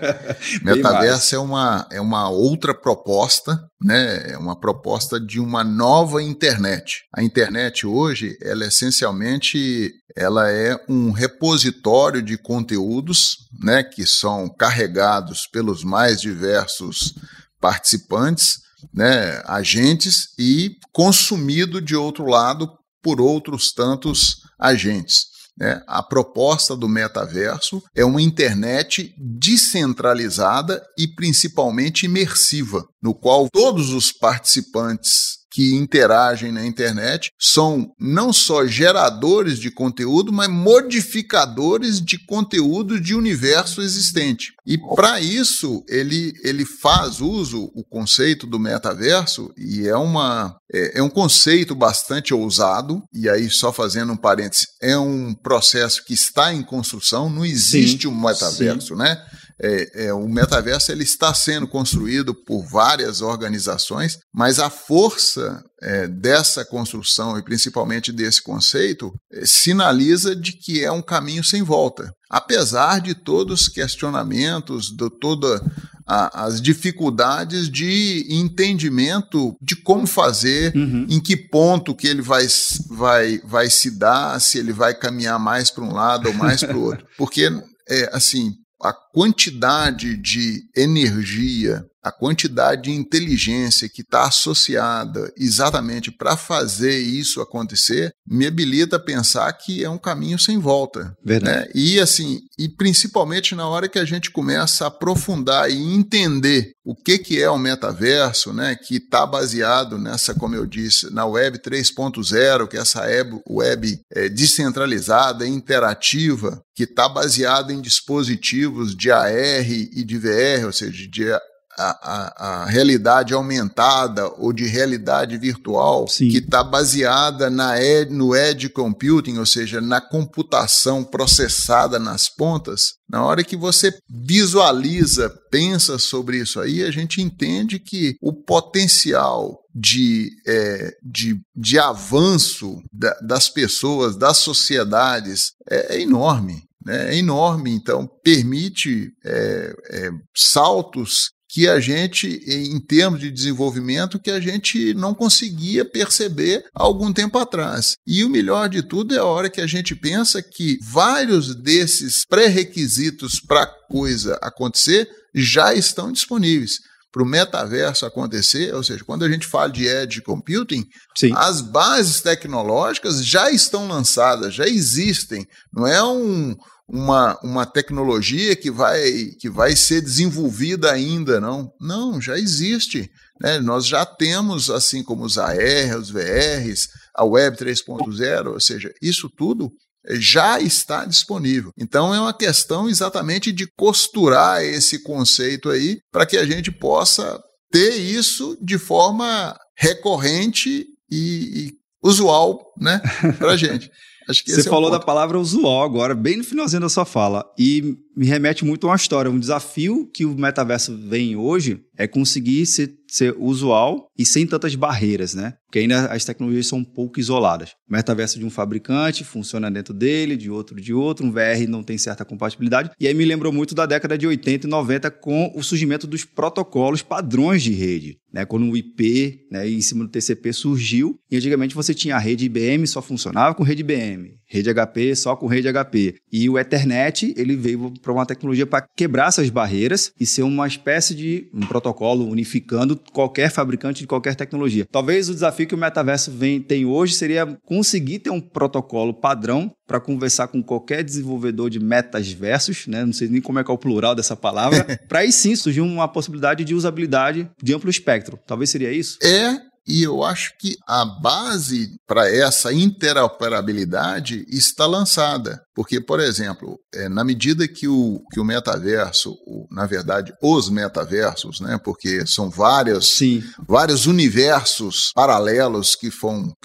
metaverso 0.62 1.36
é 1.36 1.40
uma, 1.40 1.88
é 1.92 2.02
uma 2.02 2.30
outra 2.30 2.74
proposta, 2.74 3.60
né? 3.82 4.32
É 4.32 4.38
uma 4.38 4.60
proposta 4.60 5.20
de 5.20 5.40
uma 5.40 5.64
nova 5.64 6.22
internet. 6.22 7.04
A 7.16 7.24
internet 7.24 7.88
hoje, 7.88 8.38
ela 8.42 8.64
é 8.64 8.68
essencialmente 8.68 9.94
ela 10.16 10.50
é 10.50 10.76
um 10.90 11.12
repositório 11.12 12.24
de 12.24 12.40
conteúdos, 12.40 13.38
né, 13.62 13.84
que 13.84 14.04
são 14.08 14.50
carregados 14.50 15.46
pelos 15.46 15.84
mais 15.84 16.20
diversos 16.20 17.14
participantes, 17.62 18.62
né, 18.94 19.42
agentes 19.46 20.30
e 20.38 20.76
consumido 20.92 21.82
de 21.82 21.96
outro 21.96 22.26
lado 22.26 22.70
por 23.02 23.22
outros 23.22 23.72
tantos 23.72 24.42
agentes. 24.60 25.38
Né? 25.58 25.82
A 25.88 26.04
proposta 26.04 26.76
do 26.76 26.88
metaverso 26.88 27.82
é 27.96 28.06
uma 28.06 28.22
internet 28.22 29.16
descentralizada 29.18 30.84
e 30.98 31.08
principalmente 31.08 32.06
imersiva, 32.06 32.86
no 33.02 33.16
qual 33.16 33.48
todos 33.52 33.90
os 33.90 34.12
participantes 34.12 35.37
que 35.58 35.74
interagem 35.74 36.52
na 36.52 36.64
internet 36.64 37.32
são 37.36 37.92
não 38.00 38.32
só 38.32 38.68
geradores 38.68 39.58
de 39.58 39.72
conteúdo, 39.72 40.32
mas 40.32 40.48
modificadores 40.48 42.00
de 42.00 42.20
conteúdo 42.28 43.02
de 43.02 43.16
universo 43.16 43.82
existente. 43.82 44.54
E 44.68 44.78
para 44.78 45.20
isso 45.20 45.84
ele, 45.90 46.32
ele 46.44 46.64
faz 46.64 47.22
uso 47.22 47.72
o 47.74 47.84
conceito 47.84 48.46
do 48.46 48.60
metaverso 48.60 49.52
e 49.58 49.88
é 49.88 49.96
uma 49.96 50.56
é, 50.72 51.00
é, 51.00 51.02
um 51.02 51.10
conceito 51.10 51.74
bastante 51.74 52.36
ousado 52.36 53.02
e 53.12 53.28
aí 53.28 53.50
só 53.50 53.74
fazendo 53.74 54.14
um 54.14 54.18
parêntese 54.18 54.68
é 54.80 54.96
um 54.96 55.34
processo 55.34 56.06
que 56.06 56.14
está 56.14 56.54
em 56.54 56.62
construção. 56.62 57.32
Não 57.32 57.44
existe 57.44 58.04
sim, 58.04 58.08
um 58.08 58.22
metaverso, 58.22 58.90
sim. 58.90 59.02
né? 59.02 59.20
É, 59.62 60.08
é, 60.08 60.14
o 60.14 60.28
metaverso 60.28 60.92
ele 60.92 61.04
está 61.04 61.34
sendo 61.34 61.68
construído 61.68 62.34
por 62.34 62.64
várias 62.66 63.22
organizações, 63.22 64.18
mas 64.34 64.60
a 64.60 64.70
força 64.70 65.64
é, 65.82 66.08
dessa 66.08 66.64
construção 66.64 67.38
e 67.38 67.44
principalmente 67.44 68.12
desse 68.12 68.42
conceito 68.42 69.12
é, 69.32 69.46
sinaliza 69.46 70.36
de 70.36 70.54
que 70.54 70.84
é 70.84 70.92
um 70.92 71.02
caminho 71.02 71.44
sem 71.44 71.64
volta. 71.64 72.12
Apesar 72.30 73.00
de 73.00 73.16
todos 73.16 73.62
os 73.62 73.68
questionamentos, 73.68 74.88
de 74.90 75.10
todas 75.20 75.62
as 76.08 76.62
dificuldades 76.62 77.70
de 77.70 78.26
entendimento 78.30 79.54
de 79.62 79.76
como 79.76 80.08
fazer, 80.08 80.74
uhum. 80.74 81.06
em 81.10 81.20
que 81.20 81.36
ponto 81.36 81.94
que 81.94 82.08
ele 82.08 82.22
vai, 82.22 82.48
vai, 82.90 83.42
vai 83.44 83.70
se 83.70 83.92
dar, 83.92 84.40
se 84.40 84.58
ele 84.58 84.72
vai 84.72 84.94
caminhar 84.94 85.38
mais 85.38 85.70
para 85.70 85.84
um 85.84 85.94
lado 85.94 86.30
ou 86.30 86.34
mais 86.34 86.62
para 86.62 86.78
o 86.78 86.84
outro. 86.84 87.06
Porque, 87.18 87.50
é, 87.90 88.10
assim, 88.14 88.54
a 88.82 88.94
quantidade 89.18 90.16
de 90.16 90.70
energia 90.76 91.84
a 92.08 92.12
quantidade 92.12 92.84
de 92.84 92.92
inteligência 92.92 93.90
que 93.90 94.02
está 94.02 94.28
associada 94.28 95.32
exatamente 95.38 96.10
para 96.10 96.38
fazer 96.38 96.98
isso 96.98 97.42
acontecer 97.42 98.12
me 98.26 98.48
habilita 98.48 98.96
a 98.96 99.00
pensar 99.00 99.52
que 99.54 99.84
é 99.84 99.90
um 99.90 99.98
caminho 99.98 100.40
sem 100.40 100.58
volta. 100.58 101.14
Verdade. 101.24 101.60
Né? 101.60 101.72
E 101.76 102.00
assim, 102.00 102.40
e 102.58 102.70
principalmente 102.70 103.56
na 103.56 103.68
hora 103.68 103.90
que 103.90 104.00
a 104.00 104.06
gente 104.06 104.32
começa 104.32 104.86
a 104.86 104.88
aprofundar 104.88 105.70
e 105.70 105.76
entender 105.76 106.72
o 106.86 106.96
que, 106.96 107.18
que 107.18 107.42
é 107.42 107.50
o 107.50 107.58
metaverso, 107.58 108.54
né, 108.54 108.74
que 108.76 108.96
está 108.96 109.26
baseado 109.26 109.98
nessa, 109.98 110.34
como 110.34 110.56
eu 110.56 110.66
disse, 110.66 111.14
na 111.14 111.26
web 111.26 111.60
3.0, 111.60 112.68
que 112.68 112.78
é 112.78 112.80
essa 112.80 113.02
web, 113.02 113.42
web 113.50 114.00
é, 114.14 114.30
descentralizada, 114.30 115.46
interativa, 115.46 116.62
que 116.74 116.84
está 116.84 117.10
baseada 117.10 117.74
em 117.74 117.82
dispositivos 117.82 118.96
de 118.96 119.07
AR 119.12 119.72
e 119.72 120.04
de 120.04 120.18
VR, 120.18 120.66
ou 120.66 120.74
seja, 120.74 121.08
de 121.08 121.32
a, 121.78 122.00
a, 122.02 122.62
a, 122.64 122.66
realidade 122.66 123.34
aumentada 123.34 124.28
ou 124.38 124.52
de 124.52 124.66
realidade 124.66 125.38
virtual 125.38 126.08
Sim. 126.08 126.30
que 126.30 126.40
está 126.40 126.64
baseada 126.64 127.50
na 127.50 127.80
ed, 127.80 128.12
no 128.12 128.36
edge 128.36 128.68
computing, 128.70 129.38
ou 129.38 129.46
seja, 129.46 129.80
na 129.80 130.02
computação 130.02 131.04
processada 131.04 132.00
nas 132.00 132.28
pontas, 132.28 132.96
na 133.08 133.24
hora 133.24 133.44
que 133.44 133.56
você 133.56 133.94
visualiza, 134.10 135.30
pensa 135.52 136.00
sobre 136.00 136.40
isso 136.40 136.60
aí, 136.60 136.84
a 136.84 136.92
gente 136.92 137.22
entende 137.22 137.80
que 137.80 138.16
o 138.22 138.34
potencial 138.34 139.60
de, 139.74 140.32
é, 140.48 140.92
de, 141.04 141.40
de 141.56 141.78
avanço 141.78 142.82
da, 142.92 143.14
das 143.22 143.48
pessoas, 143.48 144.18
das 144.18 144.38
sociedades, 144.38 145.52
é, 145.70 145.98
é 145.98 146.02
enorme. 146.02 146.67
Né? 146.88 147.16
É 147.16 147.18
enorme, 147.18 147.72
então 147.72 148.10
permite 148.24 149.12
é, 149.26 149.76
é, 149.92 150.10
saltos 150.34 151.32
que 151.50 151.68
a 151.68 151.82
gente, 151.82 152.42
em 152.46 152.80
termos 152.80 153.20
de 153.20 153.30
desenvolvimento, 153.30 154.20
que 154.20 154.32
a 154.32 154.40
gente 154.40 154.94
não 154.94 155.14
conseguia 155.14 155.84
perceber 155.84 156.64
há 156.74 156.84
algum 156.84 157.12
tempo 157.12 157.38
atrás. 157.38 157.96
E 158.06 158.24
o 158.24 158.30
melhor 158.30 158.70
de 158.70 158.82
tudo 158.82 159.14
é 159.14 159.18
a 159.18 159.26
hora 159.26 159.50
que 159.50 159.60
a 159.60 159.68
gente 159.68 159.96
pensa 159.96 160.42
que 160.42 160.78
vários 160.82 161.56
desses 161.56 162.24
pré-requisitos 162.26 163.40
para 163.40 163.64
a 163.64 163.88
coisa 163.90 164.38
acontecer 164.42 165.10
já 165.34 165.74
estão 165.74 166.12
disponíveis 166.12 166.80
para 167.12 167.24
o 167.24 167.26
metaverso 167.26 168.06
acontecer, 168.06 168.74
ou 168.76 168.84
seja, 168.84 169.04
quando 169.04 169.26
a 169.26 169.30
gente 169.30 169.48
fala 169.48 169.72
de 169.72 169.88
edge 169.88 170.22
computing, 170.22 170.86
Sim. 171.16 171.34
as 171.36 171.62
bases 171.62 172.22
tecnológicas 172.22 173.26
já 173.26 173.50
estão 173.50 173.88
lançadas, 173.88 174.54
já 174.54 174.68
existem. 174.68 175.48
Não 175.74 175.88
é 175.88 176.04
um, 176.04 176.56
uma, 176.88 177.38
uma 177.44 177.66
tecnologia 177.66 178.56
que 178.56 178.72
vai, 178.72 179.12
que 179.40 179.50
vai 179.50 179.76
ser 179.76 180.02
desenvolvida 180.02 180.92
ainda, 180.92 181.40
não. 181.40 181.72
Não, 181.80 182.22
já 182.22 182.38
existe. 182.38 183.12
Né? 183.42 183.60
Nós 183.60 183.86
já 183.86 184.06
temos, 184.06 184.70
assim 184.70 185.04
como 185.04 185.26
os 185.26 185.38
AR, 185.38 185.98
os 186.00 186.10
VRs, 186.10 186.88
a 187.14 187.26
Web 187.26 187.58
3.0, 187.58 188.54
ou 188.54 188.60
seja, 188.60 188.94
isso 189.02 189.30
tudo 189.30 189.72
já 190.12 190.60
está 190.60 191.04
disponível. 191.04 191.72
Então 191.78 192.16
é 192.16 192.20
uma 192.20 192.34
questão 192.34 192.88
exatamente 192.88 193.52
de 193.52 193.68
costurar 193.76 194.64
esse 194.64 195.00
conceito 195.04 195.70
aí 195.70 196.00
para 196.12 196.26
que 196.26 196.38
a 196.38 196.46
gente 196.46 196.72
possa 196.72 197.42
ter 197.70 197.96
isso 197.96 198.58
de 198.62 198.78
forma 198.78 199.58
recorrente 199.76 200.86
e, 201.12 201.68
e 201.68 201.72
usual, 202.02 202.74
né, 202.78 203.02
para 203.38 203.52
a 203.52 203.58
gente. 203.58 203.92
Acho 204.28 204.44
que 204.44 204.52
Você 204.52 204.64
falou 204.70 204.90
é 204.90 204.92
da 204.92 205.00
palavra 205.00 205.40
usual 205.40 205.84
agora, 205.84 206.14
bem 206.14 206.38
no 206.38 206.44
finalzinho 206.44 206.82
da 206.82 206.90
sua 206.90 207.06
fala, 207.06 207.46
e 207.58 207.98
me 208.18 208.26
remete 208.26 208.66
muito 208.66 208.88
a 208.88 208.90
uma 208.90 208.96
história, 208.96 209.30
um 209.30 209.40
desafio 209.40 210.10
que 210.12 210.26
o 210.26 210.36
metaverso 210.36 210.98
vem 210.98 211.36
hoje 211.36 211.84
é 211.96 212.08
conseguir 212.08 212.66
ser, 212.66 212.92
ser 213.08 213.36
usual 213.38 214.08
e 214.18 214.26
sem 214.26 214.46
tantas 214.46 214.74
barreiras, 214.74 215.36
né? 215.36 215.54
Porque 215.66 215.80
ainda 215.80 216.06
as 216.08 216.24
tecnologias 216.24 216.68
são 216.68 216.80
um 216.80 216.84
pouco 216.84 217.20
isoladas. 217.20 217.72
O 217.90 217.94
metaverso 217.94 218.40
de 218.40 218.46
um 218.46 218.50
fabricante 218.50 219.24
funciona 219.24 219.70
dentro 219.70 219.94
dele, 219.94 220.38
de 220.38 220.50
outro 220.50 220.80
de 220.80 220.94
outro, 220.94 221.26
um 221.26 221.32
VR 221.32 221.68
não 221.68 221.84
tem 221.84 221.98
certa 221.98 222.24
compatibilidade. 222.24 222.90
E 223.00 223.08
aí 223.08 223.14
me 223.14 223.26
lembrou 223.26 223.52
muito 223.52 223.76
da 223.76 223.86
década 223.86 224.18
de 224.18 224.26
80 224.26 224.66
e 224.66 224.70
90 224.70 225.12
com 225.12 225.52
o 225.56 225.62
surgimento 225.62 226.08
dos 226.08 226.24
protocolos 226.24 227.02
padrões 227.02 227.62
de 227.62 227.74
rede. 227.74 228.18
Né, 228.32 228.46
quando 228.46 228.70
o 228.70 228.76
IP 228.76 229.48
né, 229.50 229.68
em 229.68 229.82
cima 229.82 230.04
do 230.04 230.12
TCP 230.12 230.52
surgiu, 230.52 231.18
e 231.32 231.38
antigamente 231.38 231.74
você 231.74 231.94
tinha 231.94 232.18
a 232.18 232.20
rede 232.20 232.46
IBM 232.46 232.86
só 232.86 233.02
funcionava 233.02 233.56
com 233.56 233.64
rede 233.64 233.82
IBM, 233.82 234.36
rede 234.46 234.70
HP 234.70 235.16
só 235.16 235.36
com 235.36 235.48
rede 235.48 235.72
HP. 235.72 236.16
E 236.32 236.50
o 236.50 236.60
Ethernet 236.60 237.34
ele 237.38 237.56
veio 237.56 237.94
para 238.08 238.14
uma 238.14 238.26
tecnologia 238.26 238.66
para 238.66 238.88
quebrar 238.96 239.28
essas 239.28 239.50
barreiras 239.50 240.14
e 240.18 240.26
ser 240.26 240.44
uma 240.44 240.66
espécie 240.66 241.14
de 241.14 241.50
um 241.54 241.60
protocolo 241.60 242.26
unificando 242.26 242.96
qualquer 243.12 243.52
fabricante 243.52 244.00
de 244.00 244.08
qualquer 244.08 244.34
tecnologia. 244.34 244.88
Talvez 244.90 245.28
o 245.28 245.34
desafio 245.34 245.68
que 245.68 245.76
o 245.76 245.78
metaverso 245.78 246.32
vem, 246.32 246.62
tem 246.62 246.86
hoje 246.86 247.14
seria 247.16 247.46
conseguir 247.66 248.20
ter 248.20 248.30
um 248.30 248.40
protocolo 248.40 249.14
padrão 249.14 249.70
para 249.86 250.00
conversar 250.00 250.48
com 250.48 250.64
qualquer 250.64 251.04
desenvolvedor 251.04 251.70
de 251.70 251.80
metasversos, 251.80 252.88
né? 252.88 253.04
não 253.04 253.14
sei 253.14 253.28
nem 253.28 253.42
como 253.42 253.60
é 253.60 253.64
que 253.64 253.72
é 253.72 253.74
o 253.74 253.78
plural 253.78 254.16
dessa 254.16 254.36
palavra, 254.36 254.86
para 255.08 255.20
aí 255.20 255.32
sim 255.32 255.56
surgir 255.56 255.82
uma 255.82 256.08
possibilidade 256.08 256.64
de 256.64 256.74
usabilidade 256.74 257.50
de 257.62 257.74
amplo 257.74 257.90
espectro. 257.90 258.40
Talvez 258.48 258.70
seria 258.70 258.92
isso? 258.92 259.18
É, 259.22 259.58
e 259.88 260.04
eu 260.04 260.24
acho 260.24 260.52
que 260.60 260.76
a 260.86 261.06
base 261.06 261.90
para 262.06 262.30
essa 262.30 262.74
interoperabilidade 262.74 264.46
está 264.50 264.86
lançada. 264.86 265.62
Porque, 265.74 266.02
por 266.02 266.20
exemplo, 266.20 266.78
é, 266.94 267.08
na 267.08 267.24
medida 267.24 267.68
que 267.68 267.88
o, 267.88 268.20
que 268.32 268.40
o 268.40 268.44
metaverso, 268.44 269.32
o, 269.46 269.68
na 269.72 269.86
verdade, 269.86 270.34
os 270.42 270.70
metaversos, 270.70 271.60
né, 271.62 271.80
porque 271.84 272.26
são 272.26 272.50
vários, 272.50 273.18
Sim. 273.18 273.44
vários 273.68 274.08
universos 274.08 275.12
paralelos 275.14 275.96
que 275.96 276.08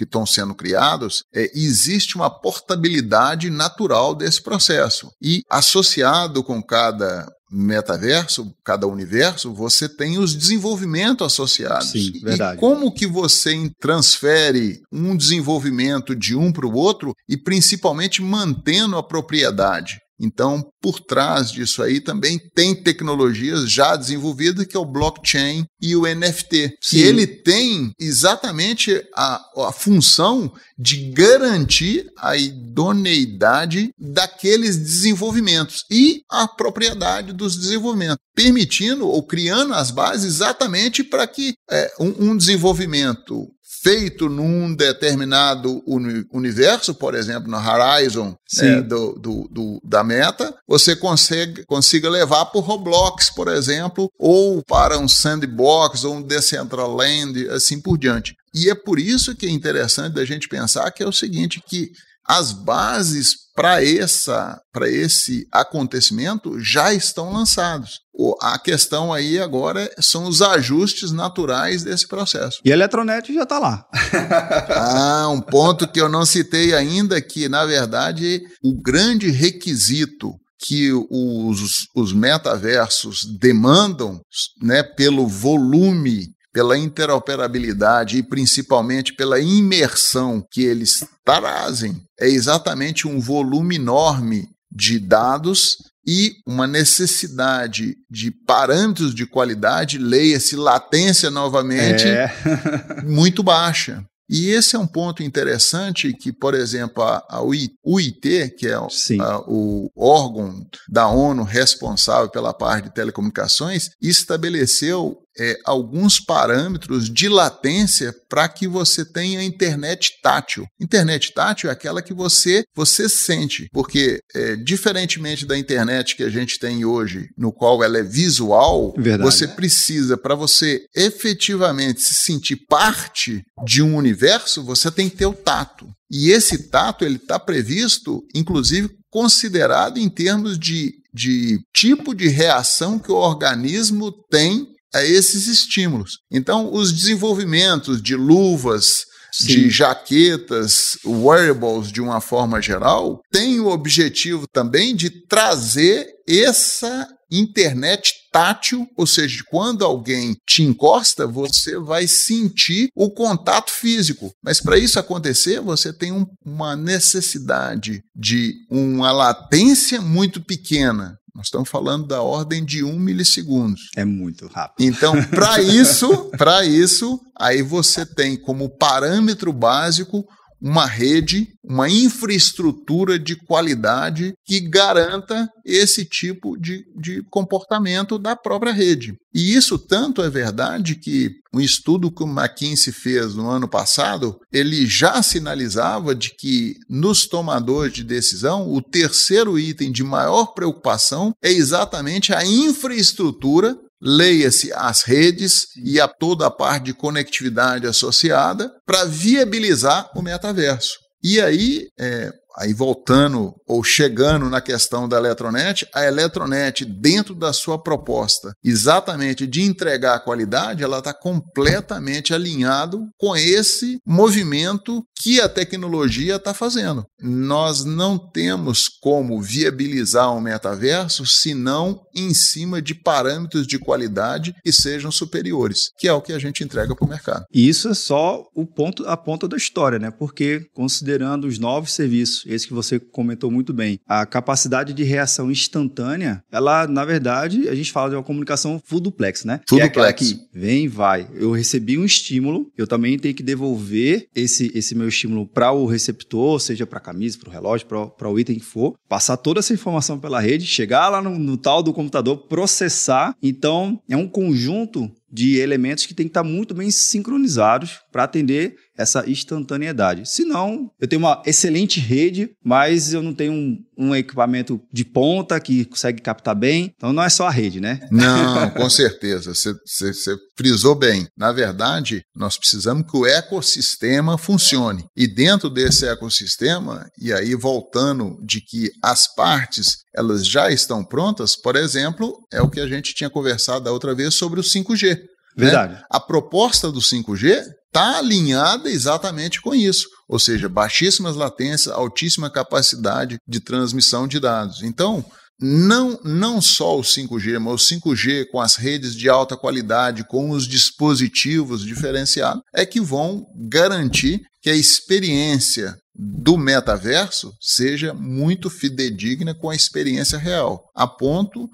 estão 0.01 0.25
sendo 0.27 0.55
criados, 0.55 1.23
é, 1.35 1.51
existe 1.55 2.17
uma 2.17 2.31
portabilidade 2.31 3.51
natural 3.51 4.15
desse 4.15 4.43
processo. 4.43 5.11
E 5.23 5.43
associado 5.49 6.43
com 6.43 6.63
cada 6.63 7.29
metaverso, 7.53 8.55
cada 8.65 8.87
universo, 8.87 9.53
você 9.53 9.89
tem 9.89 10.19
os 10.19 10.35
desenvolvimentos 10.35 11.27
associados. 11.27 11.91
Sim, 11.91 12.13
verdade. 12.23 12.57
E 12.57 12.61
como 12.61 12.93
que 12.93 13.07
você 13.07 13.71
transfere 13.79 14.81
um 14.91 15.17
desenvolvimento 15.17 16.17
de 16.17 16.35
um 16.35 16.51
para 16.51 16.67
o 16.67 16.75
outro 16.75 17.15
e 17.29 17.37
principalmente 17.37 18.23
mantendo 18.23 18.97
a 18.97 19.03
propriedade? 19.03 19.99
Então, 20.21 20.63
por 20.81 21.01
trás 21.01 21.51
disso 21.51 21.83
aí 21.83 22.01
também 22.01 22.39
tem 22.55 22.75
tecnologias 22.75 23.71
já 23.71 23.97
desenvolvidas, 23.97 24.67
que 24.67 24.77
é 24.77 24.81
o 24.81 24.85
blockchain 24.85 25.65
e 25.81 25.97
o 25.97 26.03
NFT. 26.03 26.77
Sim. 26.81 26.99
E 26.99 27.03
ele 27.03 27.27
tem 27.27 27.93
exatamente 27.99 29.03
a, 29.17 29.41
a 29.69 29.73
função 29.73 30.53
de 30.79 31.11
garantir 31.11 32.07
a 32.19 32.37
idoneidade 32.37 33.91
daqueles 33.99 34.77
desenvolvimentos 34.77 35.85
e 35.91 36.23
a 36.31 36.47
propriedade 36.47 37.33
dos 37.33 37.57
desenvolvimentos, 37.57 38.19
permitindo 38.35 39.09
ou 39.09 39.23
criando 39.25 39.75
as 39.75 39.91
bases 39.91 40.35
exatamente 40.35 41.03
para 41.03 41.27
que 41.27 41.55
é, 41.71 41.93
um, 41.99 42.31
um 42.31 42.37
desenvolvimento 42.37 43.49
feito 43.83 44.29
num 44.29 44.75
determinado 44.75 45.83
uni 45.85 46.25
universo, 46.33 46.95
por 46.95 47.15
exemplo, 47.15 47.51
no 47.51 47.57
Horizon 47.57 48.37
né, 48.57 48.81
do, 48.81 49.15
do, 49.15 49.49
do, 49.51 49.81
da 49.83 50.05
meta, 50.05 50.55
você 50.69 50.95
consegue, 50.95 51.65
consiga 51.67 52.09
levar 52.09 52.47
para 52.47 52.59
o 52.59 52.63
Roblox, 52.63 53.31
por 53.31 53.49
exemplo, 53.49 54.09
ou 54.19 54.63
para 54.63 54.99
um 54.99 55.09
sandbox 55.09 56.05
ou 56.05 56.17
um 56.17 56.23
Decentraland, 56.23 57.49
assim 57.49 57.81
por 57.81 57.99
diante. 57.99 58.37
E 58.55 58.71
é 58.71 58.75
por 58.75 59.01
isso 59.01 59.35
que 59.35 59.47
é 59.47 59.51
interessante 59.51 60.15
da 60.15 60.25
gente 60.25 60.49
pensar 60.49 60.91
que 60.93 61.03
é 61.03 61.07
o 61.07 61.13
seguinte, 61.13 61.61
que 61.67 61.91
as 62.25 62.53
bases 62.53 63.42
para 63.55 63.85
essa 63.85 64.61
para 64.73 64.89
esse 64.89 65.47
acontecimento 65.53 66.59
já 66.59 66.93
estão 66.93 67.33
lançados. 67.33 68.01
A 68.41 68.59
questão 68.59 69.13
aí 69.13 69.39
agora 69.39 69.91
são 70.01 70.25
os 70.25 70.43
ajustes 70.43 71.13
naturais 71.13 71.83
desse 71.83 72.07
processo. 72.07 72.61
E 72.65 72.71
a 72.71 72.75
Eletronet 72.75 73.33
já 73.33 73.43
está 73.43 73.59
lá. 73.59 73.85
ah, 74.71 75.29
um 75.29 75.41
ponto 75.41 75.89
que 75.89 76.01
eu 76.01 76.09
não 76.09 76.25
citei 76.25 76.75
ainda, 76.75 77.21
que 77.21 77.49
na 77.49 77.65
verdade 77.65 78.43
o 78.63 78.81
grande 78.81 79.31
requisito 79.31 80.33
que 80.65 80.93
os, 80.93 81.89
os 81.95 82.13
metaversos 82.13 83.25
demandam 83.41 84.21
né, 84.63 84.83
pelo 84.83 85.27
volume 85.27 86.29
pela 86.53 86.77
interoperabilidade 86.77 88.19
e 88.19 88.23
principalmente 88.23 89.15
pela 89.15 89.41
imersão 89.41 90.45
que 90.51 90.63
eles 90.63 91.05
trazem, 91.25 92.03
é 92.21 92.29
exatamente 92.29 93.09
um 93.09 93.19
volume 93.19 93.77
enorme 93.77 94.49
de 94.71 94.99
dados 94.99 95.77
e 96.07 96.35
uma 96.47 96.67
necessidade 96.67 97.97
de 98.11 98.31
parâmetros 98.31 99.15
de 99.15 99.25
qualidade, 99.25 99.99
leia-se 99.99 100.57
latência 100.57 101.31
novamente, 101.31 102.07
é. 102.07 102.33
muito 103.07 103.43
baixa. 103.43 104.05
E 104.29 104.49
esse 104.49 104.75
é 104.75 104.79
um 104.79 104.87
ponto 104.87 105.23
interessante 105.23 106.13
que, 106.15 106.33
por 106.33 106.55
exemplo, 106.55 107.03
a, 107.03 107.23
a 107.29 107.43
UIT, 107.43 108.55
que 108.57 108.67
é 108.67 108.75
a, 108.75 109.39
o 109.47 109.91
órgão 109.95 110.67
da 110.89 111.07
ONU 111.07 111.43
responsável 111.43 112.31
pela 112.31 112.55
parte 112.55 112.85
de 112.85 112.95
telecomunicações, 112.95 113.91
estabeleceu 114.01 115.19
é, 115.39 115.59
alguns 115.65 116.21
parâmetros 116.21 117.09
de 117.09 117.29
latência 117.29 118.15
para 118.29 118.49
que 118.49 118.67
você 118.67 119.05
tenha 119.05 119.43
internet 119.43 120.13
tátil. 120.23 120.67
Internet 120.81 121.33
tátil 121.33 121.71
é 121.71 121.73
aquela 121.73 122.03
que 122.03 122.15
você 122.15 122.65
você 122.75 123.09
sente, 123.09 123.69
porque 123.73 124.21
é, 124.35 124.57
diferentemente 124.57 125.47
da 125.47 125.59
internet 125.59 126.17
que 126.17 126.23
a 126.23 126.31
gente 126.31 126.59
tem 126.59 126.85
hoje, 126.85 127.29
no 127.37 127.53
qual 127.53 127.83
ela 127.83 127.99
é 127.99 128.03
visual, 128.03 128.95
Verdade. 128.97 129.23
você 129.23 129.47
precisa 129.47 130.17
para 130.17 130.35
você 130.35 130.85
efetivamente 130.95 132.01
se 132.01 132.15
sentir 132.15 132.57
parte 132.69 133.43
de 133.65 133.83
um 133.83 133.97
universo, 133.97 134.65
você 134.65 134.91
tem 134.91 135.09
que 135.09 135.17
ter 135.17 135.27
o 135.27 135.35
tato. 135.35 135.87
E 136.11 136.31
esse 136.31 136.69
tato 136.69 137.05
ele 137.05 137.17
está 137.17 137.39
previsto, 137.39 138.23
inclusive 138.35 138.91
considerado 139.11 139.99
em 139.99 140.09
termos 140.09 140.59
de, 140.59 140.95
de 141.13 141.61
tipo 141.75 142.15
de 142.15 142.29
reação 142.29 142.99
que 142.99 143.13
o 143.13 143.17
organismo 143.17 144.13
tem 144.31 144.67
a 144.95 145.05
esses 145.05 145.47
estímulos. 145.47 146.19
Então, 146.31 146.73
os 146.73 146.93
desenvolvimentos 146.93 148.03
de 148.03 148.15
luvas, 148.15 149.05
Sim. 149.33 149.47
de 149.47 149.71
jaquetas, 149.71 150.99
wearables 151.05 151.91
de 151.91 152.01
uma 152.01 152.21
forma 152.21 152.61
geral, 152.61 153.21
têm 153.31 153.61
o 153.61 153.69
objetivo 153.69 154.47
também 154.53 154.95
de 154.95 155.11
trazer 155.27 156.07
essa 156.29 157.09
internet 157.33 158.13
tátil, 158.31 158.87
ou 158.97 159.07
seja, 159.07 159.43
quando 159.49 159.85
alguém 159.85 160.37
te 160.47 160.63
encosta, 160.63 161.27
você 161.27 161.79
vai 161.79 162.07
sentir 162.07 162.91
o 162.95 163.11
contato 163.11 163.71
físico. 163.71 164.31
Mas 164.45 164.61
para 164.61 164.79
isso 164.79 164.99
acontecer, 164.99 165.61
você 165.61 165.93
tem 165.93 166.13
um, 166.13 166.27
uma 166.45 166.77
necessidade 166.77 168.03
de 168.15 168.55
uma 168.71 169.11
latência 169.13 170.01
muito 170.01 170.43
pequena 170.43 171.19
nós 171.35 171.47
estamos 171.47 171.69
falando 171.69 172.07
da 172.07 172.21
ordem 172.21 172.63
de 172.65 172.85
um 172.85 172.99
milissegundos. 172.99 173.89
É 173.97 174.05
muito 174.05 174.47
rápido. 174.49 174.87
Então, 174.87 175.15
para 175.25 175.63
isso, 175.63 176.31
para 176.37 176.65
isso, 176.65 177.19
aí 177.39 177.63
você 177.63 178.05
tem 178.05 178.37
como 178.37 178.69
parâmetro 178.69 179.53
básico 179.53 180.27
uma 180.63 180.87
rede, 180.87 181.49
uma 181.65 181.89
infraestrutura 181.89 183.19
de 183.19 183.35
qualidade 183.35 184.33
que 184.47 184.61
garanta 184.61 185.49
esse 185.65 186.05
tipo 186.05 186.57
de, 186.57 186.85
de 186.97 187.23
comportamento 187.31 188.17
da 188.17 188.37
própria 188.37 188.73
rede. 188.73 189.15
E 189.35 189.55
isso 189.55 189.77
tanto 189.77 190.23
é 190.23 190.31
verdade 190.31 190.95
que 190.95 191.31
um 191.53 191.61
estudo 191.61 192.13
que 192.13 192.23
o 192.23 192.27
McKinsey 192.27 192.93
fez 192.93 193.35
no 193.35 193.49
ano 193.49 193.69
passado, 193.69 194.39
ele 194.53 194.87
já 194.87 195.23
sinalizava 195.23 196.15
de 196.15 196.35
que 196.37 196.77
nos 196.89 197.27
tomadores 197.27 197.93
de 197.93 198.05
decisão, 198.05 198.73
o 198.73 198.81
terceiro 198.81 199.59
item 199.59 199.91
de 199.91 200.05
maior 200.05 200.55
preocupação 200.55 201.33
é 201.43 201.51
exatamente 201.51 202.33
a 202.33 202.45
infraestrutura 202.45 203.77
leia-se 204.03 204.73
as 204.73 205.03
redes 205.03 205.69
e 205.77 206.01
a 206.01 206.09
toda 206.09 206.47
a 206.47 206.51
parte 206.51 206.87
de 206.87 206.95
conectividade 206.95 207.87
associada 207.87 208.73
para 208.85 209.05
viabilizar 209.05 210.11
o 210.17 210.21
metaverso. 210.21 210.99
E 211.23 211.41
aí, 211.41 211.87
é, 212.01 212.33
aí 212.57 212.73
voltando 212.73 213.55
ou 213.67 213.83
chegando 213.83 214.49
na 214.49 214.61
questão 214.61 215.09
da 215.09 215.17
Eletronet, 215.17 215.87
a 215.95 216.05
Eletronet, 216.05 216.85
dentro 216.85 217.35
da 217.35 217.53
sua 217.53 217.83
proposta 217.83 218.55
exatamente 218.63 219.47
de 219.47 219.63
entregar 219.63 220.15
a 220.15 220.21
qualidade, 220.21 220.83
ela 220.83 220.99
está 220.99 221.13
completamente 221.13 222.35
alinhado 222.35 223.09
com 223.19 223.37
esse 223.37 223.99
movimento 224.07 225.05
que 225.23 225.41
a 225.41 225.49
tecnologia 225.49 226.37
está 226.37 226.53
fazendo. 226.53 227.07
Nós 227.21 227.85
não 227.85 228.19
temos 228.19 228.89
como 228.89 229.41
viabilizar 229.41 230.35
um 230.35 230.41
metaverso 230.41 231.25
senão 231.25 232.03
em 232.15 232.35
cima 232.35 232.83
de 232.83 232.95
parâmetros 232.95 233.67
de 233.67 233.79
qualidade 233.79 234.55
que 234.65 234.73
sejam 234.73 235.13
superiores, 235.13 235.91
que 235.97 236.09
é 236.09 236.13
o 236.13 236.21
que 236.21 236.33
a 236.33 236.39
gente 236.39 236.65
entrega 236.65 236.95
para 236.95 237.07
o 237.07 237.09
mercado. 237.09 237.45
E 237.53 237.69
isso 237.69 237.89
é 237.89 237.95
só 237.95 238.43
o 238.55 238.67
ponto, 238.67 239.07
a 239.07 239.17
ponta 239.17 239.47
da 239.47 239.57
história, 239.57 239.99
né? 239.99 240.11
Porque 240.11 240.67
considerando 240.75 241.47
os 241.47 241.59
novos 241.59 241.93
serviços, 241.93 242.42
esse 242.47 242.67
que 242.67 242.75
você 242.75 242.99
comentou 242.99 243.51
muito 243.51 243.73
bem, 243.73 243.99
a 244.07 244.25
capacidade 244.27 244.93
de 244.93 245.03
reação 245.03 245.51
instantânea, 245.51 246.43
ela, 246.51 246.87
na 246.87 247.05
verdade, 247.05 247.69
a 247.69 247.75
gente 247.75 247.93
fala 247.93 248.11
de 248.11 248.17
uma 248.17 248.23
comunicação 248.23 248.81
full 248.85 249.01
duplex, 249.01 249.45
né? 249.45 249.61
Full 249.69 249.79
que 249.79 249.89
duplex. 249.89 250.33
É 250.33 250.59
vem 250.59 250.89
vai. 250.89 251.29
Eu 251.35 251.53
recebi 251.53 251.99
um 251.99 252.05
estímulo, 252.05 252.71
eu 252.77 252.87
também 252.87 253.19
tenho 253.19 253.35
que 253.35 253.43
devolver 253.43 254.29
esse, 254.35 254.71
esse 254.75 254.95
meu 254.95 255.09
estímulo 255.09 255.47
para 255.47 255.73
o 255.73 255.87
receptor, 255.87 256.61
seja 256.61 256.87
para 256.87 256.99
a 256.99 257.03
camisa, 257.03 257.39
para 257.39 257.49
o 257.49 257.53
relógio, 257.53 257.87
para 257.87 258.29
o 258.29 258.39
item 258.39 258.59
que 258.59 258.65
for, 258.65 258.95
passar 259.09 259.37
toda 259.37 259.61
essa 259.61 259.73
informação 259.73 260.19
pela 260.19 260.41
rede, 260.41 260.67
chegar 260.67 261.09
lá 261.09 261.23
no, 261.23 261.39
no 261.39 261.57
tal 261.57 261.83
do 261.83 261.93
computador, 261.93 262.47
processar. 262.49 263.35
Então, 263.43 264.01
é 264.09 264.17
um 264.17 264.29
conjunto 264.29 265.11
de 265.33 265.59
elementos 265.59 266.05
que 266.05 266.13
tem 266.13 266.27
que 266.27 266.31
estar 266.31 266.45
muito 266.45 266.75
bem 266.75 266.91
sincronizados 266.91 268.02
para 268.13 268.25
atender 268.25 268.77
essa 268.97 269.29
instantaneidade. 269.29 270.29
Senão, 270.29 270.91
eu 271.01 271.09
tenho 271.09 271.23
uma 271.23 271.43
excelente 271.47 271.99
rede, 271.99 272.51
mas 272.63 273.13
eu 273.13 273.23
não 273.23 273.33
tenho 273.33 273.53
um, 273.53 273.79
um, 273.97 274.15
equipamento 274.15 274.81
de 274.93 275.05
ponta 275.05 275.59
que 275.59 275.87
consegue 275.87 276.21
captar 276.21 276.55
bem. 276.55 276.93
Então, 276.97 277.13
não 277.13 277.23
é 277.23 277.31
só 277.31 277.47
a 277.47 277.51
rede, 277.51 277.81
né? 277.81 278.01
Não, 278.11 278.69
com 278.71 278.89
certeza. 278.91 279.55
Você 279.55 280.37
frisou 280.57 280.95
bem. 280.95 281.27
Na 281.37 281.53
verdade, 281.53 282.23
nós 282.37 282.59
precisamos 282.59 283.11
que 283.11 283.17
o 283.17 283.27
ecossistema 283.27 284.37
funcione. 284.37 285.07
E 285.17 285.27
dentro 285.27 285.71
desse 285.71 286.07
ecossistema, 286.07 287.07
e 287.19 287.33
aí 287.33 287.55
voltando 287.55 288.39
de 288.45 288.61
que 288.61 288.91
as 289.03 289.27
partes 289.35 290.03
elas 290.15 290.47
já 290.47 290.71
estão 290.71 291.03
prontas, 291.03 291.57
por 291.57 291.75
exemplo, 291.75 292.39
é 292.53 292.61
o 292.61 292.69
que 292.69 292.81
a 292.81 292.87
gente 292.87 293.15
tinha 293.15 293.31
conversado 293.31 293.85
da 293.85 293.93
outra 293.93 294.15
vez 294.15 294.35
sobre 294.35 294.61
o 294.61 294.63
5G. 294.63 295.17
Né? 295.57 295.65
Verdade. 295.65 295.95
Né? 295.95 296.03
A 296.11 296.21
proposta 296.21 296.91
do 296.91 297.01
5G 297.01 297.63
está 297.93 298.17
alinhada 298.17 298.91
exatamente 298.91 299.61
com 299.61 299.75
isso, 299.75 300.09
ou 300.27 300.39
seja, 300.39 300.67
baixíssimas 300.67 301.37
latências, 301.37 301.95
altíssima 301.95 302.49
capacidade 302.49 303.37
de 303.47 303.61
transmissão 303.61 304.27
de 304.27 304.41
dados. 304.41 304.83
Então, 304.83 305.23
não, 305.61 306.19
não 306.25 306.61
só 306.61 306.99
o 306.99 307.03
5G, 307.03 307.59
mas 307.59 307.75
o 307.75 307.95
5G 307.95 308.47
com 308.51 308.59
as 308.59 308.77
redes 308.77 309.15
de 309.15 309.29
alta 309.29 309.57
qualidade, 309.59 310.25
com 310.27 310.51
os 310.51 310.67
dispositivos 310.67 311.85
diferenciados, 311.85 312.63
é 312.75 312.87
que 312.87 313.01
vão 313.01 313.47
garantir 313.69 314.41
que 314.63 314.71
a 314.71 314.75
experiência 314.75 315.95
do 316.15 316.57
metaverso 316.57 317.53
seja 317.61 318.15
muito 318.15 318.71
fidedigna 318.71 319.55
com 319.55 319.69
a 319.69 319.77
experiência 319.77 320.39
real, 320.39 320.83
a 320.95 321.07
ponto 321.07 321.69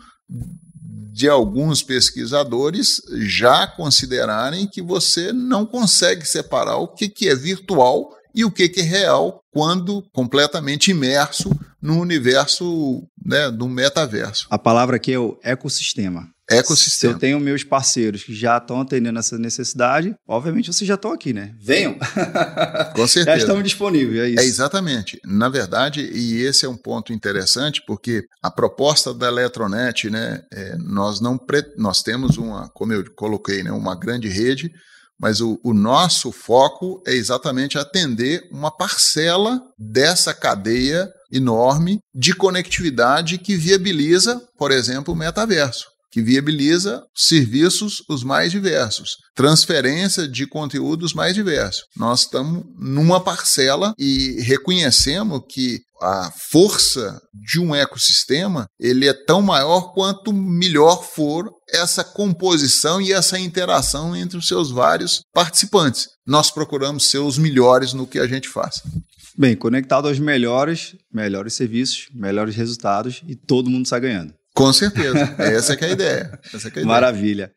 de 1.19 1.29
alguns 1.29 1.83
pesquisadores 1.83 3.03
já 3.23 3.67
considerarem 3.67 4.69
que 4.69 4.81
você 4.81 5.33
não 5.33 5.67
consegue 5.67 6.25
separar 6.25 6.77
o 6.77 6.87
que, 6.87 7.09
que 7.09 7.29
é 7.29 7.35
virtual 7.35 8.17
e 8.33 8.45
o 8.45 8.53
que, 8.53 8.69
que 8.69 8.79
é 8.79 8.85
real 8.85 9.43
quando 9.51 10.01
completamente 10.13 10.93
imerso 10.93 11.51
no 11.83 11.99
universo 11.99 13.03
né, 13.21 13.51
do 13.51 13.67
metaverso. 13.67 14.47
A 14.49 14.57
palavra 14.57 14.95
aqui 14.95 15.13
é 15.13 15.19
o 15.19 15.37
ecossistema. 15.43 16.29
Ecossistema. 16.51 17.13
Se 17.13 17.17
eu 17.17 17.19
tenho 17.19 17.39
meus 17.39 17.63
parceiros 17.63 18.25
que 18.25 18.35
já 18.35 18.57
estão 18.57 18.81
atendendo 18.81 19.19
essa 19.19 19.37
necessidade, 19.37 20.15
obviamente 20.27 20.73
vocês 20.73 20.89
já 20.89 20.95
estão 20.95 21.13
aqui, 21.13 21.35
né? 21.35 21.55
Venham! 21.61 21.99
Com 22.97 23.07
certeza. 23.07 23.37
já 23.37 23.37
estão 23.37 23.63
disponíveis, 23.63 24.21
é 24.21 24.29
isso. 24.31 24.41
É 24.41 24.45
exatamente. 24.45 25.21
Na 25.25 25.51
verdade, 25.51 26.01
e 26.01 26.43
esse 26.43 26.65
é 26.65 26.69
um 26.69 26.77
ponto 26.77 27.13
interessante, 27.13 27.83
porque 27.87 28.25
a 28.43 28.51
proposta 28.51 29.13
da 29.13 29.29
Eletronet, 29.29 30.09
né, 30.09 30.43
é, 30.51 30.77
nós 30.79 31.21
não 31.21 31.37
pre... 31.37 31.63
nós 31.77 32.03
temos 32.03 32.39
uma, 32.39 32.71
como 32.71 32.95
eu 32.95 33.05
coloquei, 33.15 33.63
né, 33.63 33.71
uma 33.71 33.95
grande 33.95 34.29
rede, 34.29 34.73
mas 35.21 35.41
o, 35.41 35.61
o, 35.65 35.75
nosso 35.75 36.31
foco 36.31 37.03
é 37.07 37.13
exatamente 37.13 37.77
atender 37.77 38.49
uma 38.53 38.71
parcela 38.71 39.61
dessa 39.77 40.33
cadeia 40.33 41.11
enorme 41.31 41.99
de 42.15 42.33
conectividade 42.33 43.37
que 43.37 43.57
viabiliza, 43.57 44.41
por 44.57 44.71
exemplo, 44.71 45.13
o 45.13 45.17
metaverso 45.17 45.98
que 46.11 46.23
viabiliza 46.23 47.03
serviços 47.15 48.03
os 48.09 48.25
mais 48.25 48.51
diversos, 48.51 49.17
transferência 49.35 50.27
de 50.27 50.47
conteúdos 50.47 51.13
mais 51.13 51.35
diversos. 51.35 51.85
Nós 51.97 52.21
estamos 52.21 52.65
numa 52.79 53.23
parcela 53.23 53.95
e 53.99 54.41
reconhecemos 54.43 55.43
que 55.49 55.81
a 56.01 56.31
força 56.51 57.21
de 57.35 57.59
um 57.59 57.75
ecossistema 57.75 58.67
ele 58.79 59.09
é 59.09 59.13
tão 59.13 59.43
maior 59.43 59.93
quanto 59.93 60.33
melhor 60.33 61.03
for 61.03 61.51
essa 61.69 62.05
composição 62.05 63.01
e 63.01 63.13
essa 63.13 63.39
interação 63.39 64.15
entre 64.15 64.39
os 64.39 64.47
seus 64.47 64.71
vários 64.71 65.23
participantes. 65.35 66.07
Nós 66.27 66.51
procuramos 66.51 67.11
ser 67.11 67.19
os 67.19 67.37
melhores 67.37 67.93
no 67.93 68.07
que 68.07 68.19
a 68.19 68.27
gente 68.27 68.49
faz. 68.49 68.81
Bem, 69.37 69.57
conectado 69.57 70.09
aos 70.09 70.19
melhores, 70.19 70.97
melhores 71.13 71.55
serviços, 71.55 72.09
melhores 72.13 72.57
resultados 72.57 73.23
e 73.27 73.37
todo 73.37 73.71
mundo 73.71 73.87
sai 73.87 74.01
ganhando. 74.01 74.38
Com 74.59 74.73
certeza. 74.73 75.37
Essa 75.39 75.75
é 75.75 75.77
que 75.77 75.85
é 75.85 75.89
a 75.89 75.93
ideia. 75.93 76.41
Essa 76.53 76.67
é, 76.67 76.67
é 76.67 76.67
a 76.67 76.71
ideia. 76.71 76.87
Maravilha. 76.87 77.53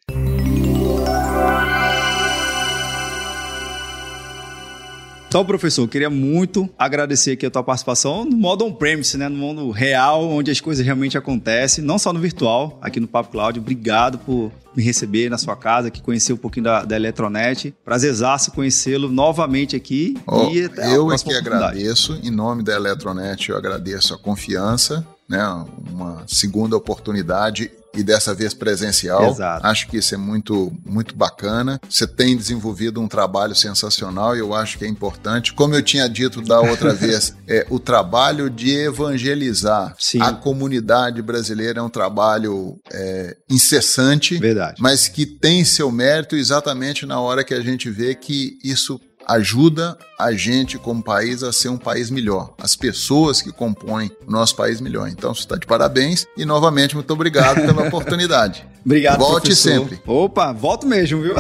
Então, 5.27 5.43
professor, 5.43 5.83
eu 5.83 5.87
queria 5.87 6.11
muito 6.11 6.69
agradecer 6.77 7.31
aqui 7.31 7.45
a 7.45 7.49
tua 7.49 7.63
participação 7.63 8.23
no 8.23 8.37
modo 8.37 8.65
on-premise, 8.65 9.17
né? 9.17 9.27
no 9.29 9.35
mundo 9.37 9.71
real, 9.71 10.29
onde 10.29 10.51
as 10.51 10.59
coisas 10.59 10.85
realmente 10.85 11.17
acontecem, 11.17 11.83
não 11.83 11.97
só 11.97 12.13
no 12.13 12.19
virtual, 12.19 12.77
aqui 12.81 12.99
no 12.99 13.07
Papo 13.07 13.31
Cloud. 13.31 13.57
Obrigado 13.57 14.19
por 14.19 14.51
me 14.75 14.83
receber 14.83 15.27
na 15.27 15.39
sua 15.39 15.55
casa, 15.55 15.89
que 15.89 16.03
conhecer 16.03 16.33
um 16.33 16.37
pouquinho 16.37 16.65
da, 16.65 16.83
da 16.83 16.95
Eletronet. 16.95 17.73
Prazerzaço 17.83 18.51
conhecê-lo 18.51 19.09
novamente 19.09 19.75
aqui. 19.75 20.15
Oh, 20.27 20.51
eu 20.53 21.11
é 21.11 21.17
que 21.17 21.33
agradeço, 21.33 22.19
em 22.21 22.29
nome 22.29 22.61
da 22.61 22.75
Eletronet, 22.75 23.49
eu 23.49 23.57
agradeço 23.57 24.13
a 24.13 24.19
confiança 24.19 25.03
né, 25.31 25.65
uma 25.89 26.23
segunda 26.27 26.75
oportunidade 26.75 27.71
e 27.93 28.03
dessa 28.03 28.33
vez 28.33 28.53
presencial. 28.53 29.29
Exato. 29.29 29.65
Acho 29.65 29.87
que 29.87 29.97
isso 29.97 30.13
é 30.13 30.17
muito, 30.17 30.71
muito 30.85 31.15
bacana. 31.15 31.79
Você 31.89 32.07
tem 32.07 32.35
desenvolvido 32.35 33.01
um 33.01 33.07
trabalho 33.07 33.55
sensacional 33.55 34.35
e 34.35 34.39
eu 34.39 34.53
acho 34.53 34.77
que 34.77 34.85
é 34.85 34.87
importante. 34.87 35.53
Como 35.53 35.75
eu 35.75 35.81
tinha 35.81 36.07
dito 36.07 36.41
da 36.41 36.59
outra 36.59 36.93
vez, 36.95 37.35
é, 37.47 37.65
o 37.69 37.79
trabalho 37.79 38.49
de 38.49 38.71
evangelizar 38.71 39.93
Sim. 39.99 40.21
a 40.21 40.31
comunidade 40.31 41.21
brasileira 41.21 41.79
é 41.79 41.83
um 41.83 41.89
trabalho 41.89 42.79
é, 42.91 43.37
incessante, 43.49 44.37
Verdade. 44.37 44.81
mas 44.81 45.07
que 45.07 45.25
tem 45.25 45.63
seu 45.65 45.91
mérito 45.91 46.35
exatamente 46.35 47.05
na 47.05 47.19
hora 47.19 47.43
que 47.43 47.53
a 47.53 47.61
gente 47.61 47.89
vê 47.89 48.15
que 48.15 48.57
isso 48.63 48.99
ajuda 49.31 49.97
a 50.19 50.31
gente 50.33 50.77
como 50.77 51.01
país 51.01 51.41
a 51.41 51.51
ser 51.51 51.69
um 51.69 51.77
país 51.77 52.09
melhor, 52.11 52.53
as 52.61 52.75
pessoas 52.75 53.41
que 53.41 53.51
compõem 53.51 54.11
o 54.27 54.31
nosso 54.31 54.55
país 54.55 54.79
melhor. 54.79 55.07
Então, 55.07 55.33
você 55.33 55.41
está 55.41 55.55
de 55.57 55.65
parabéns 55.65 56.27
e 56.37 56.45
novamente 56.45 56.95
muito 56.95 57.11
obrigado 57.11 57.61
pela 57.61 57.83
oportunidade. 57.87 58.65
Obrigado, 58.83 59.19
Volte 59.19 59.49
professor. 59.49 59.79
sempre. 59.79 60.01
Opa, 60.07 60.51
volto 60.51 60.87
mesmo, 60.87 61.21
viu? 61.21 61.35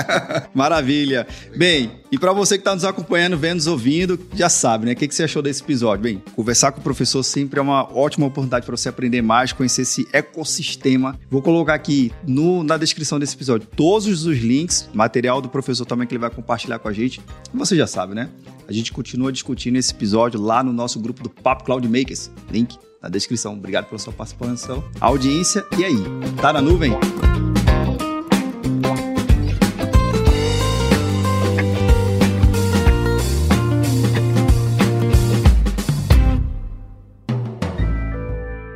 Maravilha. 0.52 1.26
Bem, 1.56 1.90
e 2.10 2.18
para 2.18 2.32
você 2.34 2.56
que 2.56 2.60
está 2.60 2.74
nos 2.74 2.84
acompanhando, 2.84 3.38
vendo, 3.38 3.54
nos 3.54 3.66
ouvindo, 3.66 4.20
já 4.34 4.50
sabe, 4.50 4.84
né? 4.84 4.92
O 4.92 4.96
que, 4.96 5.08
que 5.08 5.14
você 5.14 5.22
achou 5.22 5.40
desse 5.40 5.62
episódio? 5.62 6.02
Bem, 6.02 6.22
conversar 6.36 6.70
com 6.72 6.80
o 6.80 6.82
professor 6.82 7.22
sempre 7.22 7.58
é 7.58 7.62
uma 7.62 7.90
ótima 7.96 8.26
oportunidade 8.26 8.66
para 8.66 8.76
você 8.76 8.90
aprender 8.90 9.22
mais, 9.22 9.52
conhecer 9.52 9.82
esse 9.82 10.06
ecossistema. 10.12 11.18
Vou 11.30 11.40
colocar 11.40 11.72
aqui 11.72 12.12
no, 12.26 12.62
na 12.62 12.76
descrição 12.76 13.18
desse 13.18 13.34
episódio 13.34 13.66
todos 13.74 14.26
os 14.26 14.36
links, 14.36 14.88
material 14.92 15.40
do 15.40 15.48
professor 15.48 15.86
também 15.86 16.06
que 16.06 16.12
ele 16.12 16.20
vai 16.20 16.30
compartilhar 16.30 16.78
com 16.78 16.88
a 16.88 16.92
gente. 16.92 17.22
Você 17.54 17.76
já 17.76 17.86
sabe, 17.86 18.14
né? 18.14 18.30
A 18.66 18.72
gente 18.72 18.92
continua 18.92 19.32
discutindo 19.32 19.76
esse 19.76 19.92
episódio 19.92 20.40
lá 20.40 20.62
no 20.62 20.72
nosso 20.72 20.98
grupo 20.98 21.22
do 21.22 21.28
Papo 21.28 21.64
Cloud 21.64 21.86
Makers. 21.88 22.30
Link 22.50 22.78
na 23.02 23.08
descrição. 23.08 23.54
Obrigado 23.54 23.86
pela 23.86 23.98
sua 23.98 24.12
participação, 24.12 24.82
audiência. 25.00 25.66
E 25.76 25.84
aí, 25.84 25.96
tá 26.40 26.52
na 26.52 26.62
nuvem? 26.62 26.92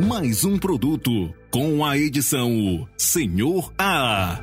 Mais 0.06 0.44
um 0.44 0.58
produto 0.58 1.32
com 1.50 1.84
a 1.84 1.96
edição 1.96 2.86
Senhor 2.98 3.72
A. 3.78 4.42